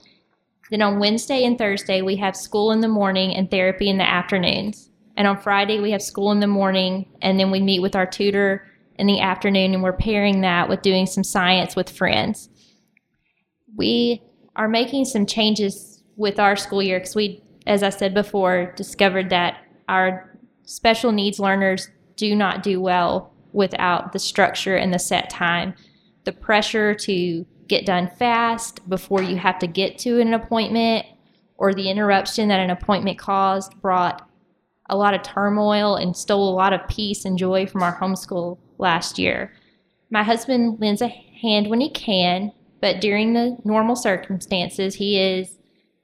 Then 0.71 0.81
on 0.81 0.99
Wednesday 0.99 1.43
and 1.43 1.57
Thursday 1.57 2.01
we 2.01 2.15
have 2.17 2.35
school 2.35 2.71
in 2.71 2.81
the 2.81 2.87
morning 2.87 3.35
and 3.35 3.51
therapy 3.51 3.89
in 3.89 3.97
the 3.97 4.09
afternoons. 4.09 4.89
And 5.15 5.27
on 5.27 5.39
Friday, 5.39 5.79
we 5.79 5.91
have 5.91 6.01
school 6.01 6.31
in 6.31 6.39
the 6.39 6.47
morning, 6.47 7.05
and 7.21 7.39
then 7.39 7.51
we 7.51 7.61
meet 7.61 7.83
with 7.83 7.95
our 7.95 8.07
tutor 8.07 8.65
in 8.97 9.05
the 9.05 9.21
afternoon, 9.21 9.75
and 9.75 9.83
we're 9.83 9.93
pairing 9.93 10.41
that 10.41 10.67
with 10.67 10.81
doing 10.81 11.05
some 11.05 11.23
science 11.23 11.75
with 11.75 11.87
friends. 11.87 12.49
We 13.75 14.23
are 14.55 14.67
making 14.67 15.05
some 15.05 15.27
changes 15.27 16.01
with 16.15 16.39
our 16.39 16.55
school 16.55 16.81
year 16.81 16.99
because 16.99 17.15
we, 17.15 17.43
as 17.67 17.83
I 17.83 17.89
said 17.89 18.15
before, 18.15 18.73
discovered 18.75 19.29
that 19.29 19.57
our 19.87 20.35
special 20.63 21.11
needs 21.11 21.39
learners 21.39 21.89
do 22.15 22.35
not 22.35 22.63
do 22.63 22.81
well 22.81 23.33
without 23.51 24.13
the 24.13 24.19
structure 24.19 24.75
and 24.75 24.91
the 24.91 24.99
set 24.99 25.29
time. 25.29 25.75
The 26.25 26.31
pressure 26.31 26.93
to 26.95 27.45
get 27.67 27.85
done 27.85 28.09
fast 28.19 28.87
before 28.89 29.21
you 29.21 29.37
have 29.37 29.59
to 29.59 29.67
get 29.67 29.97
to 29.99 30.19
an 30.19 30.33
appointment 30.33 31.05
or 31.57 31.73
the 31.73 31.89
interruption 31.89 32.49
that 32.49 32.59
an 32.59 32.69
appointment 32.69 33.17
caused 33.17 33.79
brought 33.81 34.27
a 34.89 34.97
lot 34.97 35.13
of 35.13 35.23
turmoil 35.23 35.95
and 35.95 36.15
stole 36.15 36.49
a 36.49 36.55
lot 36.55 36.73
of 36.73 36.87
peace 36.87 37.25
and 37.25 37.37
joy 37.37 37.65
from 37.65 37.81
our 37.81 37.97
homeschool 37.97 38.57
last 38.77 39.17
year. 39.17 39.53
My 40.09 40.23
husband 40.23 40.79
lends 40.79 41.01
a 41.01 41.07
hand 41.07 41.69
when 41.69 41.81
he 41.81 41.89
can, 41.89 42.51
but 42.81 43.01
during 43.01 43.33
the 43.33 43.57
normal 43.63 43.95
circumstances, 43.95 44.95
he 44.95 45.19
is 45.19 45.57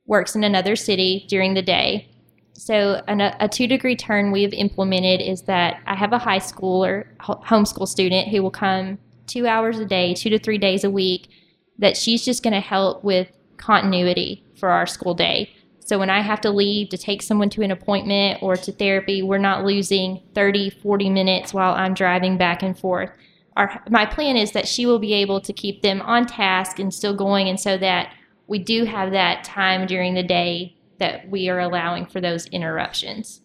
works 0.06 0.36
in 0.36 0.44
another 0.44 0.76
city 0.76 1.26
during 1.30 1.54
the 1.54 1.62
day. 1.62 2.10
So, 2.54 3.04
an, 3.08 3.22
a 3.22 3.48
two 3.48 3.68
degree 3.68 3.96
turn 3.96 4.32
we 4.32 4.42
have 4.44 4.54
implemented 4.54 5.22
is 5.22 5.44
that 5.44 5.82
I 5.86 5.96
have 5.96 6.14
a 6.14 6.18
high 6.18 6.40
schooler, 6.40 7.06
homeschool 7.20 7.88
student 7.88 8.30
who 8.30 8.42
will 8.42 8.52
come 8.52 8.98
two 9.30 9.48
hours 9.48 9.80
a 9.80 9.86
day, 9.86 10.14
two 10.14 10.30
to 10.30 10.40
three 10.40 10.58
days 10.58 10.84
a 10.84 10.90
week, 10.90 11.30
that 11.78 11.96
she's 11.96 12.26
just 12.26 12.44
going 12.44 12.54
to 12.54 12.60
help 12.60 13.04
with 13.04 13.30
continuity 13.58 14.44
for 14.56 14.70
our 14.70 14.86
school 14.86 15.14
day. 15.14 15.50
So 15.90 15.98
when 15.98 16.10
I 16.10 16.22
have 16.22 16.42
to 16.42 16.52
leave 16.52 16.90
to 16.90 16.98
take 16.98 17.22
someone 17.22 17.50
to 17.52 17.64
an 17.64 17.72
appointment 17.72 18.44
or 18.44 18.56
to 18.56 18.72
therapy, 18.72 19.24
we're 19.24 19.40
not 19.40 19.66
losing 19.66 20.22
30, 20.36 20.70
40 20.70 21.10
minutes 21.10 21.54
while 21.54 21.74
I'm 21.74 21.94
driving 21.94 22.38
back 22.38 22.62
and 22.62 22.78
forth. 22.78 23.10
our 23.58 23.84
my 23.90 24.06
plan 24.06 24.38
is 24.38 24.52
that 24.52 24.68
she 24.68 24.86
will 24.86 25.00
be 25.00 25.14
able 25.14 25.42
to 25.42 25.52
keep 25.52 25.82
them 25.82 26.02
on 26.02 26.28
task 26.28 26.80
and 26.80 26.94
still 26.94 27.16
going, 27.16 27.50
and 27.50 27.60
so 27.60 27.78
that 27.78 28.14
we 28.48 28.60
do 28.60 28.86
have 28.86 29.12
that 29.12 29.44
time 29.44 29.88
during 29.88 30.14
the 30.14 30.24
day 30.24 30.76
that 31.00 31.30
we 31.30 31.50
are 31.50 31.60
allowing 31.60 32.06
for 32.06 32.22
those 32.22 32.46
interruptions. 32.48 33.42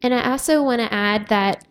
And 0.00 0.14
I 0.14 0.30
also 0.30 0.62
want 0.62 0.80
to 0.80 0.92
add 0.92 1.26
that 1.28 1.66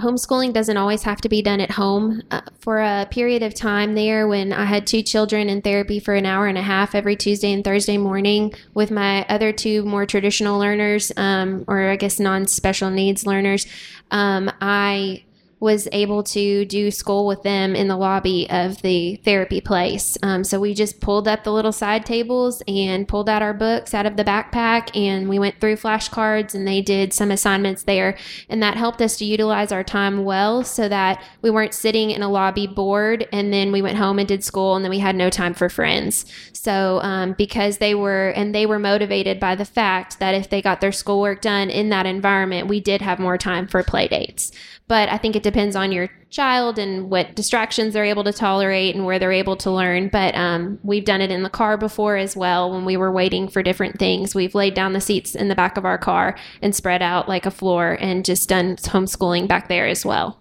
homeschooling 0.00 0.52
doesn't 0.52 0.76
always 0.76 1.02
have 1.02 1.20
to 1.22 1.28
be 1.28 1.42
done 1.42 1.60
at 1.60 1.72
home. 1.72 2.22
Uh, 2.30 2.40
for 2.60 2.78
a 2.78 3.06
period 3.10 3.42
of 3.42 3.54
time 3.54 3.94
there, 3.94 4.28
when 4.28 4.52
I 4.52 4.64
had 4.64 4.86
two 4.86 5.02
children 5.02 5.48
in 5.48 5.62
therapy 5.62 5.98
for 5.98 6.14
an 6.14 6.26
hour 6.26 6.46
and 6.46 6.56
a 6.56 6.62
half 6.62 6.94
every 6.94 7.16
Tuesday 7.16 7.52
and 7.52 7.64
Thursday 7.64 7.98
morning 7.98 8.54
with 8.74 8.90
my 8.90 9.24
other 9.28 9.52
two 9.52 9.84
more 9.84 10.06
traditional 10.06 10.58
learners, 10.58 11.10
um, 11.16 11.64
or 11.66 11.90
I 11.90 11.96
guess 11.96 12.20
non 12.20 12.46
special 12.46 12.90
needs 12.90 13.26
learners, 13.26 13.66
um, 14.10 14.50
I 14.60 15.24
was 15.60 15.88
able 15.90 16.22
to 16.22 16.64
do 16.66 16.90
school 16.90 17.26
with 17.26 17.42
them 17.42 17.74
in 17.74 17.88
the 17.88 17.96
lobby 17.96 18.48
of 18.48 18.80
the 18.82 19.16
therapy 19.24 19.60
place. 19.60 20.16
Um, 20.22 20.44
so 20.44 20.60
we 20.60 20.72
just 20.72 21.00
pulled 21.00 21.26
up 21.26 21.42
the 21.42 21.52
little 21.52 21.72
side 21.72 22.06
tables 22.06 22.62
and 22.68 23.08
pulled 23.08 23.28
out 23.28 23.42
our 23.42 23.54
books 23.54 23.92
out 23.92 24.06
of 24.06 24.16
the 24.16 24.24
backpack, 24.24 24.96
and 24.96 25.28
we 25.28 25.38
went 25.38 25.60
through 25.60 25.76
flashcards 25.76 26.54
and 26.54 26.66
they 26.66 26.80
did 26.80 27.12
some 27.12 27.30
assignments 27.30 27.82
there. 27.82 28.16
And 28.48 28.62
that 28.62 28.76
helped 28.76 29.02
us 29.02 29.16
to 29.16 29.24
utilize 29.24 29.72
our 29.72 29.82
time 29.82 30.24
well 30.24 30.62
so 30.62 30.88
that 30.88 31.22
we 31.42 31.50
weren't 31.50 31.74
sitting 31.74 32.10
in 32.10 32.22
a 32.22 32.28
lobby 32.28 32.66
bored 32.66 33.26
and 33.32 33.52
then 33.52 33.72
we 33.72 33.82
went 33.82 33.98
home 33.98 34.18
and 34.18 34.28
did 34.28 34.44
school 34.44 34.76
and 34.76 34.84
then 34.84 34.90
we 34.90 35.00
had 35.00 35.16
no 35.16 35.28
time 35.28 35.54
for 35.54 35.68
friends. 35.68 36.24
So 36.52 37.00
um, 37.02 37.32
because 37.32 37.78
they 37.78 37.94
were, 37.94 38.28
and 38.30 38.54
they 38.54 38.66
were 38.66 38.78
motivated 38.78 39.40
by 39.40 39.56
the 39.56 39.64
fact 39.64 40.20
that 40.20 40.34
if 40.34 40.50
they 40.50 40.62
got 40.62 40.80
their 40.80 40.92
schoolwork 40.92 41.40
done 41.40 41.70
in 41.70 41.88
that 41.88 42.06
environment, 42.06 42.68
we 42.68 42.80
did 42.80 43.02
have 43.02 43.18
more 43.18 43.38
time 43.38 43.66
for 43.66 43.82
play 43.82 44.06
dates 44.06 44.52
but 44.88 45.10
I 45.10 45.18
think 45.18 45.36
it 45.36 45.42
depends 45.48 45.74
on 45.74 45.92
your 45.92 46.10
child 46.28 46.78
and 46.78 47.08
what 47.08 47.34
distractions 47.34 47.94
they're 47.94 48.04
able 48.04 48.22
to 48.24 48.34
tolerate 48.34 48.94
and 48.94 49.06
where 49.06 49.18
they're 49.18 49.32
able 49.32 49.56
to 49.56 49.70
learn. 49.70 50.08
But 50.08 50.34
um, 50.34 50.78
we've 50.82 51.06
done 51.06 51.22
it 51.22 51.30
in 51.30 51.42
the 51.42 51.48
car 51.48 51.78
before 51.78 52.16
as 52.16 52.36
well 52.36 52.70
when 52.70 52.84
we 52.84 52.98
were 52.98 53.10
waiting 53.10 53.48
for 53.48 53.62
different 53.62 53.98
things. 53.98 54.34
We've 54.34 54.54
laid 54.54 54.74
down 54.74 54.92
the 54.92 55.00
seats 55.00 55.34
in 55.34 55.48
the 55.48 55.54
back 55.54 55.78
of 55.78 55.86
our 55.86 55.96
car 55.96 56.36
and 56.60 56.74
spread 56.74 57.00
out 57.00 57.30
like 57.30 57.46
a 57.46 57.50
floor 57.50 57.96
and 57.98 58.26
just 58.26 58.50
done 58.50 58.76
homeschooling 58.76 59.48
back 59.48 59.68
there 59.68 59.86
as 59.86 60.04
well. 60.04 60.38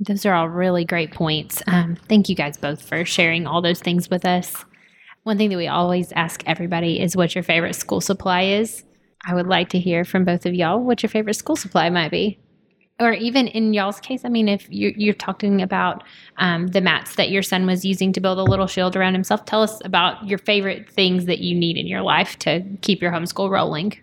Those 0.00 0.26
are 0.26 0.34
all 0.34 0.50
really 0.50 0.84
great 0.84 1.12
points. 1.12 1.62
Um, 1.66 1.96
thank 2.08 2.28
you 2.28 2.34
guys 2.34 2.58
both 2.58 2.86
for 2.86 3.06
sharing 3.06 3.46
all 3.46 3.62
those 3.62 3.80
things 3.80 4.10
with 4.10 4.26
us. 4.26 4.66
One 5.22 5.38
thing 5.38 5.48
that 5.48 5.56
we 5.56 5.68
always 5.68 6.12
ask 6.12 6.42
everybody 6.44 7.00
is 7.00 7.16
what 7.16 7.34
your 7.34 7.44
favorite 7.44 7.74
school 7.74 8.02
supply 8.02 8.42
is. 8.42 8.84
I 9.26 9.34
would 9.34 9.46
like 9.46 9.70
to 9.70 9.78
hear 9.78 10.04
from 10.04 10.26
both 10.26 10.44
of 10.44 10.52
y'all 10.52 10.80
what 10.80 11.02
your 11.02 11.08
favorite 11.08 11.34
school 11.34 11.56
supply 11.56 11.88
might 11.88 12.10
be 12.10 12.38
or 13.00 13.12
even 13.12 13.48
in 13.48 13.74
y'all's 13.74 14.00
case, 14.00 14.24
I 14.24 14.28
mean, 14.28 14.48
if 14.48 14.68
you're, 14.70 14.92
you're 14.92 15.14
talking 15.14 15.60
about 15.60 16.04
um, 16.38 16.68
the 16.68 16.80
mats 16.80 17.16
that 17.16 17.30
your 17.30 17.42
son 17.42 17.66
was 17.66 17.84
using 17.84 18.12
to 18.12 18.20
build 18.20 18.38
a 18.38 18.44
little 18.44 18.68
shield 18.68 18.94
around 18.94 19.14
himself, 19.14 19.44
tell 19.44 19.62
us 19.62 19.80
about 19.84 20.26
your 20.28 20.38
favorite 20.38 20.88
things 20.88 21.24
that 21.26 21.40
you 21.40 21.56
need 21.56 21.76
in 21.76 21.86
your 21.86 22.02
life 22.02 22.38
to 22.40 22.64
keep 22.82 23.02
your 23.02 23.10
homeschool 23.10 23.50
rolling. 23.50 23.98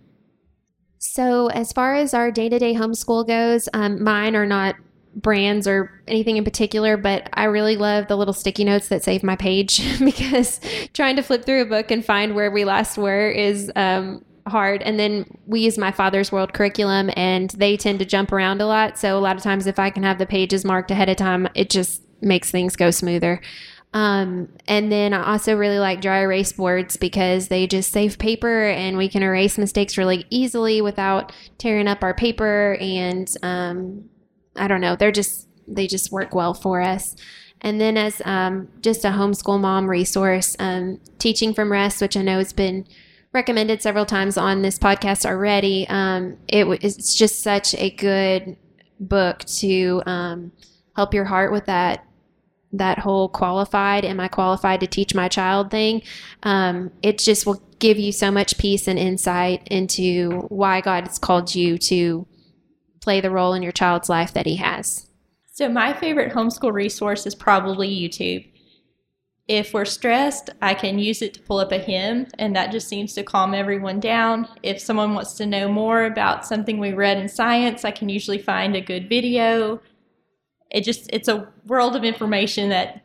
So, 0.97 1.47
as 1.47 1.71
far 1.71 1.95
as 1.95 2.13
our 2.13 2.31
day 2.31 2.49
to 2.49 2.59
day 2.59 2.75
homeschool 2.75 3.25
goes, 3.25 3.67
um, 3.73 4.03
mine 4.03 4.35
are 4.35 4.45
not 4.45 4.75
brands 5.15 5.67
or 5.67 6.01
anything 6.07 6.37
in 6.37 6.43
particular, 6.43 6.97
but 6.97 7.29
I 7.33 7.45
really 7.45 7.77
love 7.77 8.07
the 8.07 8.15
little 8.15 8.33
sticky 8.33 8.65
notes 8.65 8.89
that 8.89 9.03
save 9.03 9.23
my 9.23 9.35
page 9.35 9.81
because 10.05 10.59
trying 10.93 11.15
to 11.15 11.21
flip 11.21 11.45
through 11.45 11.61
a 11.61 11.65
book 11.65 11.91
and 11.91 12.05
find 12.05 12.35
where 12.35 12.51
we 12.51 12.65
last 12.65 12.97
were 12.97 13.29
is 13.29 13.71
um, 13.75 14.23
hard. 14.51 14.83
And 14.83 14.99
then 14.99 15.25
we 15.45 15.61
use 15.61 15.77
my 15.77 15.91
father's 15.91 16.31
world 16.31 16.53
curriculum 16.53 17.09
and 17.15 17.49
they 17.51 17.75
tend 17.77 17.99
to 17.99 18.05
jump 18.05 18.31
around 18.31 18.61
a 18.61 18.67
lot. 18.67 18.97
So 18.97 19.17
a 19.17 19.19
lot 19.19 19.35
of 19.35 19.43
times 19.43 19.65
if 19.65 19.79
I 19.79 19.89
can 19.89 20.03
have 20.03 20.19
the 20.19 20.25
pages 20.25 20.63
marked 20.63 20.91
ahead 20.91 21.09
of 21.09 21.17
time, 21.17 21.47
it 21.55 21.69
just 21.69 22.03
makes 22.21 22.51
things 22.51 22.75
go 22.75 22.91
smoother. 22.91 23.41
Um, 23.93 24.47
and 24.67 24.91
then 24.91 25.13
I 25.13 25.33
also 25.33 25.55
really 25.55 25.79
like 25.79 25.99
dry 25.99 26.19
erase 26.19 26.53
boards 26.53 26.95
because 26.95 27.49
they 27.49 27.67
just 27.67 27.91
save 27.91 28.17
paper 28.19 28.67
and 28.67 28.97
we 28.97 29.09
can 29.09 29.21
erase 29.23 29.57
mistakes 29.57 29.97
really 29.97 30.25
easily 30.29 30.81
without 30.81 31.33
tearing 31.57 31.87
up 31.87 32.03
our 32.03 32.13
paper. 32.13 32.77
And 32.79 33.29
um, 33.43 34.09
I 34.55 34.67
don't 34.67 34.81
know, 34.81 34.95
they're 34.95 35.11
just, 35.11 35.47
they 35.67 35.87
just 35.87 36.11
work 36.11 36.33
well 36.33 36.53
for 36.53 36.81
us. 36.81 37.15
And 37.61 37.79
then 37.79 37.97
as 37.97 38.21
um, 38.25 38.69
just 38.81 39.05
a 39.05 39.09
homeschool 39.09 39.59
mom 39.59 39.89
resource, 39.89 40.55
um, 40.57 40.99
Teaching 41.19 41.53
from 41.53 41.71
Rest, 41.71 42.01
which 42.01 42.17
I 42.17 42.21
know 42.21 42.39
has 42.39 42.53
been 42.53 42.87
recommended 43.33 43.81
several 43.81 44.05
times 44.05 44.37
on 44.37 44.61
this 44.61 44.77
podcast 44.77 45.25
already. 45.25 45.87
Um, 45.87 46.37
it 46.47 46.65
it's 46.83 47.15
just 47.15 47.41
such 47.41 47.73
a 47.75 47.89
good 47.91 48.57
book 48.99 49.39
to 49.45 50.01
um, 50.05 50.51
help 50.95 51.13
your 51.13 51.25
heart 51.25 51.51
with 51.51 51.65
that 51.65 52.05
that 52.73 52.99
whole 52.99 53.27
qualified 53.27 54.05
am 54.05 54.21
i 54.21 54.29
qualified 54.29 54.79
to 54.79 54.87
teach 54.87 55.13
my 55.13 55.27
child 55.27 55.69
thing? 55.71 56.01
Um, 56.43 56.91
it 57.01 57.17
just 57.17 57.45
will 57.45 57.61
give 57.79 57.99
you 57.99 58.11
so 58.11 58.31
much 58.31 58.57
peace 58.57 58.87
and 58.87 58.97
insight 58.97 59.67
into 59.67 60.45
why 60.49 60.81
god 60.81 61.07
has 61.07 61.19
called 61.19 61.53
you 61.53 61.77
to 61.77 62.25
play 63.01 63.19
the 63.19 63.31
role 63.31 63.53
in 63.53 63.63
your 63.63 63.71
child's 63.71 64.09
life 64.09 64.33
that 64.33 64.45
he 64.45 64.57
has. 64.57 65.07
So 65.51 65.67
my 65.67 65.91
favorite 65.91 66.31
homeschool 66.31 66.71
resource 66.71 67.25
is 67.25 67.35
probably 67.35 67.89
youtube 67.89 68.50
if 69.51 69.73
we're 69.73 69.83
stressed, 69.83 70.49
I 70.61 70.73
can 70.73 70.97
use 70.97 71.21
it 71.21 71.33
to 71.33 71.41
pull 71.41 71.59
up 71.59 71.73
a 71.73 71.77
hymn, 71.77 72.25
and 72.39 72.55
that 72.55 72.71
just 72.71 72.87
seems 72.87 73.13
to 73.15 73.23
calm 73.23 73.53
everyone 73.53 73.99
down. 73.99 74.47
If 74.63 74.79
someone 74.79 75.13
wants 75.13 75.33
to 75.33 75.45
know 75.45 75.67
more 75.67 76.05
about 76.05 76.45
something 76.45 76.79
we 76.79 76.93
read 76.93 77.17
in 77.17 77.27
science, 77.27 77.83
I 77.83 77.91
can 77.91 78.07
usually 78.07 78.37
find 78.37 78.77
a 78.77 78.81
good 78.81 79.09
video. 79.09 79.81
It 80.69 80.85
just 80.85 81.09
it's 81.11 81.27
a 81.27 81.49
world 81.67 81.97
of 81.97 82.05
information 82.05 82.69
that 82.69 83.03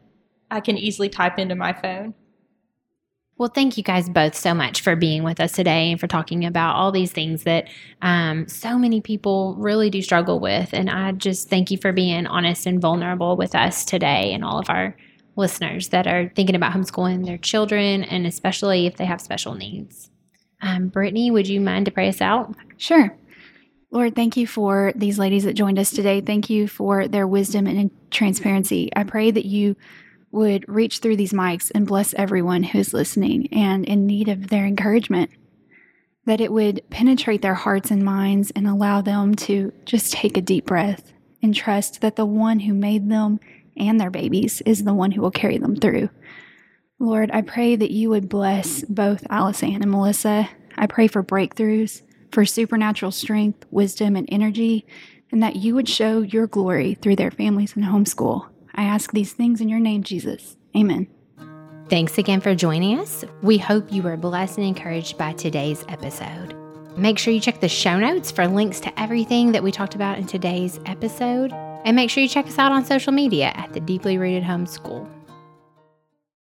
I 0.48 0.60
can 0.60 0.78
easily 0.78 1.08
type 1.08 1.36
into 1.40 1.56
my 1.56 1.72
phone. 1.72 2.14
Well, 3.38 3.50
thank 3.52 3.76
you 3.76 3.82
guys 3.82 4.08
both 4.08 4.36
so 4.36 4.54
much 4.54 4.82
for 4.82 4.94
being 4.94 5.24
with 5.24 5.40
us 5.40 5.50
today 5.50 5.90
and 5.90 5.98
for 5.98 6.06
talking 6.06 6.44
about 6.44 6.76
all 6.76 6.92
these 6.92 7.10
things 7.10 7.42
that 7.42 7.68
um, 8.02 8.46
so 8.46 8.78
many 8.78 9.00
people 9.00 9.56
really 9.58 9.90
do 9.90 10.00
struggle 10.00 10.38
with. 10.38 10.72
And 10.72 10.88
I 10.88 11.10
just 11.10 11.50
thank 11.50 11.72
you 11.72 11.76
for 11.76 11.92
being 11.92 12.28
honest 12.28 12.66
and 12.66 12.80
vulnerable 12.80 13.36
with 13.36 13.56
us 13.56 13.84
today 13.84 14.32
and 14.32 14.44
all 14.44 14.60
of 14.60 14.70
our 14.70 14.96
listeners 15.36 15.88
that 15.90 16.06
are 16.06 16.30
thinking 16.34 16.56
about 16.56 16.72
homeschooling 16.72 17.24
their 17.26 17.38
children, 17.38 18.02
and 18.04 18.26
especially 18.26 18.86
if 18.86 18.96
they 18.96 19.04
have 19.04 19.20
special 19.20 19.54
needs. 19.54 20.10
Um, 20.62 20.88
Brittany, 20.88 21.30
would 21.30 21.46
you 21.46 21.60
mind 21.60 21.84
to 21.84 21.90
pray 21.90 22.08
us 22.08 22.20
out? 22.20 22.54
Sure. 22.78 23.16
Lord, 23.90 24.14
thank 24.14 24.36
you 24.36 24.46
for 24.46 24.92
these 24.96 25.18
ladies 25.18 25.44
that 25.44 25.54
joined 25.54 25.78
us 25.78 25.90
today. 25.90 26.20
Thank 26.20 26.50
you 26.50 26.66
for 26.66 27.06
their 27.06 27.26
wisdom 27.26 27.66
and 27.66 27.90
transparency. 28.10 28.90
I 28.96 29.04
pray 29.04 29.30
that 29.30 29.44
you 29.44 29.76
would 30.32 30.68
reach 30.68 30.98
through 30.98 31.16
these 31.16 31.32
mics 31.32 31.70
and 31.74 31.86
bless 31.86 32.12
everyone 32.14 32.62
who's 32.62 32.92
listening 32.92 33.48
and 33.52 33.84
in 33.84 34.06
need 34.06 34.28
of 34.28 34.48
their 34.48 34.66
encouragement. 34.66 35.30
That 36.24 36.40
it 36.40 36.52
would 36.52 36.82
penetrate 36.90 37.42
their 37.42 37.54
hearts 37.54 37.90
and 37.90 38.04
minds 38.04 38.50
and 38.56 38.66
allow 38.66 39.00
them 39.00 39.34
to 39.36 39.72
just 39.84 40.12
take 40.12 40.36
a 40.36 40.42
deep 40.42 40.66
breath 40.66 41.12
and 41.42 41.54
trust 41.54 42.00
that 42.00 42.16
the 42.16 42.26
one 42.26 42.60
who 42.60 42.74
made 42.74 43.08
them 43.08 43.38
and 43.76 44.00
their 44.00 44.10
babies 44.10 44.62
is 44.62 44.84
the 44.84 44.94
one 44.94 45.12
who 45.12 45.20
will 45.20 45.30
carry 45.30 45.58
them 45.58 45.76
through. 45.76 46.08
Lord, 46.98 47.30
I 47.32 47.42
pray 47.42 47.76
that 47.76 47.90
you 47.90 48.08
would 48.10 48.28
bless 48.28 48.82
both 48.82 49.26
Alice 49.28 49.62
Ann 49.62 49.82
and 49.82 49.90
Melissa. 49.90 50.48
I 50.76 50.86
pray 50.86 51.08
for 51.08 51.22
breakthroughs, 51.22 52.02
for 52.32 52.44
supernatural 52.44 53.12
strength, 53.12 53.66
wisdom, 53.70 54.16
and 54.16 54.28
energy, 54.30 54.86
and 55.30 55.42
that 55.42 55.56
you 55.56 55.74
would 55.74 55.88
show 55.88 56.22
your 56.22 56.46
glory 56.46 56.94
through 56.94 57.16
their 57.16 57.30
families 57.30 57.76
and 57.76 57.84
homeschool. 57.84 58.48
I 58.74 58.84
ask 58.84 59.12
these 59.12 59.32
things 59.32 59.60
in 59.60 59.68
your 59.68 59.80
name, 59.80 60.02
Jesus. 60.02 60.56
Amen. 60.76 61.06
Thanks 61.88 62.18
again 62.18 62.40
for 62.40 62.54
joining 62.54 62.98
us. 62.98 63.24
We 63.42 63.58
hope 63.58 63.92
you 63.92 64.02
were 64.02 64.16
blessed 64.16 64.58
and 64.58 64.66
encouraged 64.66 65.16
by 65.18 65.34
today's 65.34 65.84
episode. 65.88 66.54
Make 66.96 67.18
sure 67.18 67.32
you 67.32 67.40
check 67.40 67.60
the 67.60 67.68
show 67.68 67.98
notes 67.98 68.30
for 68.30 68.48
links 68.48 68.80
to 68.80 69.00
everything 69.00 69.52
that 69.52 69.62
we 69.62 69.70
talked 69.70 69.94
about 69.94 70.18
in 70.18 70.26
today's 70.26 70.80
episode. 70.86 71.52
And 71.86 71.94
make 71.94 72.10
sure 72.10 72.20
you 72.20 72.28
check 72.28 72.48
us 72.48 72.58
out 72.58 72.72
on 72.72 72.84
social 72.84 73.12
media 73.12 73.52
at 73.54 73.72
the 73.72 73.78
Deeply 73.78 74.18
Rooted 74.18 74.42
Homeschool. 74.42 75.08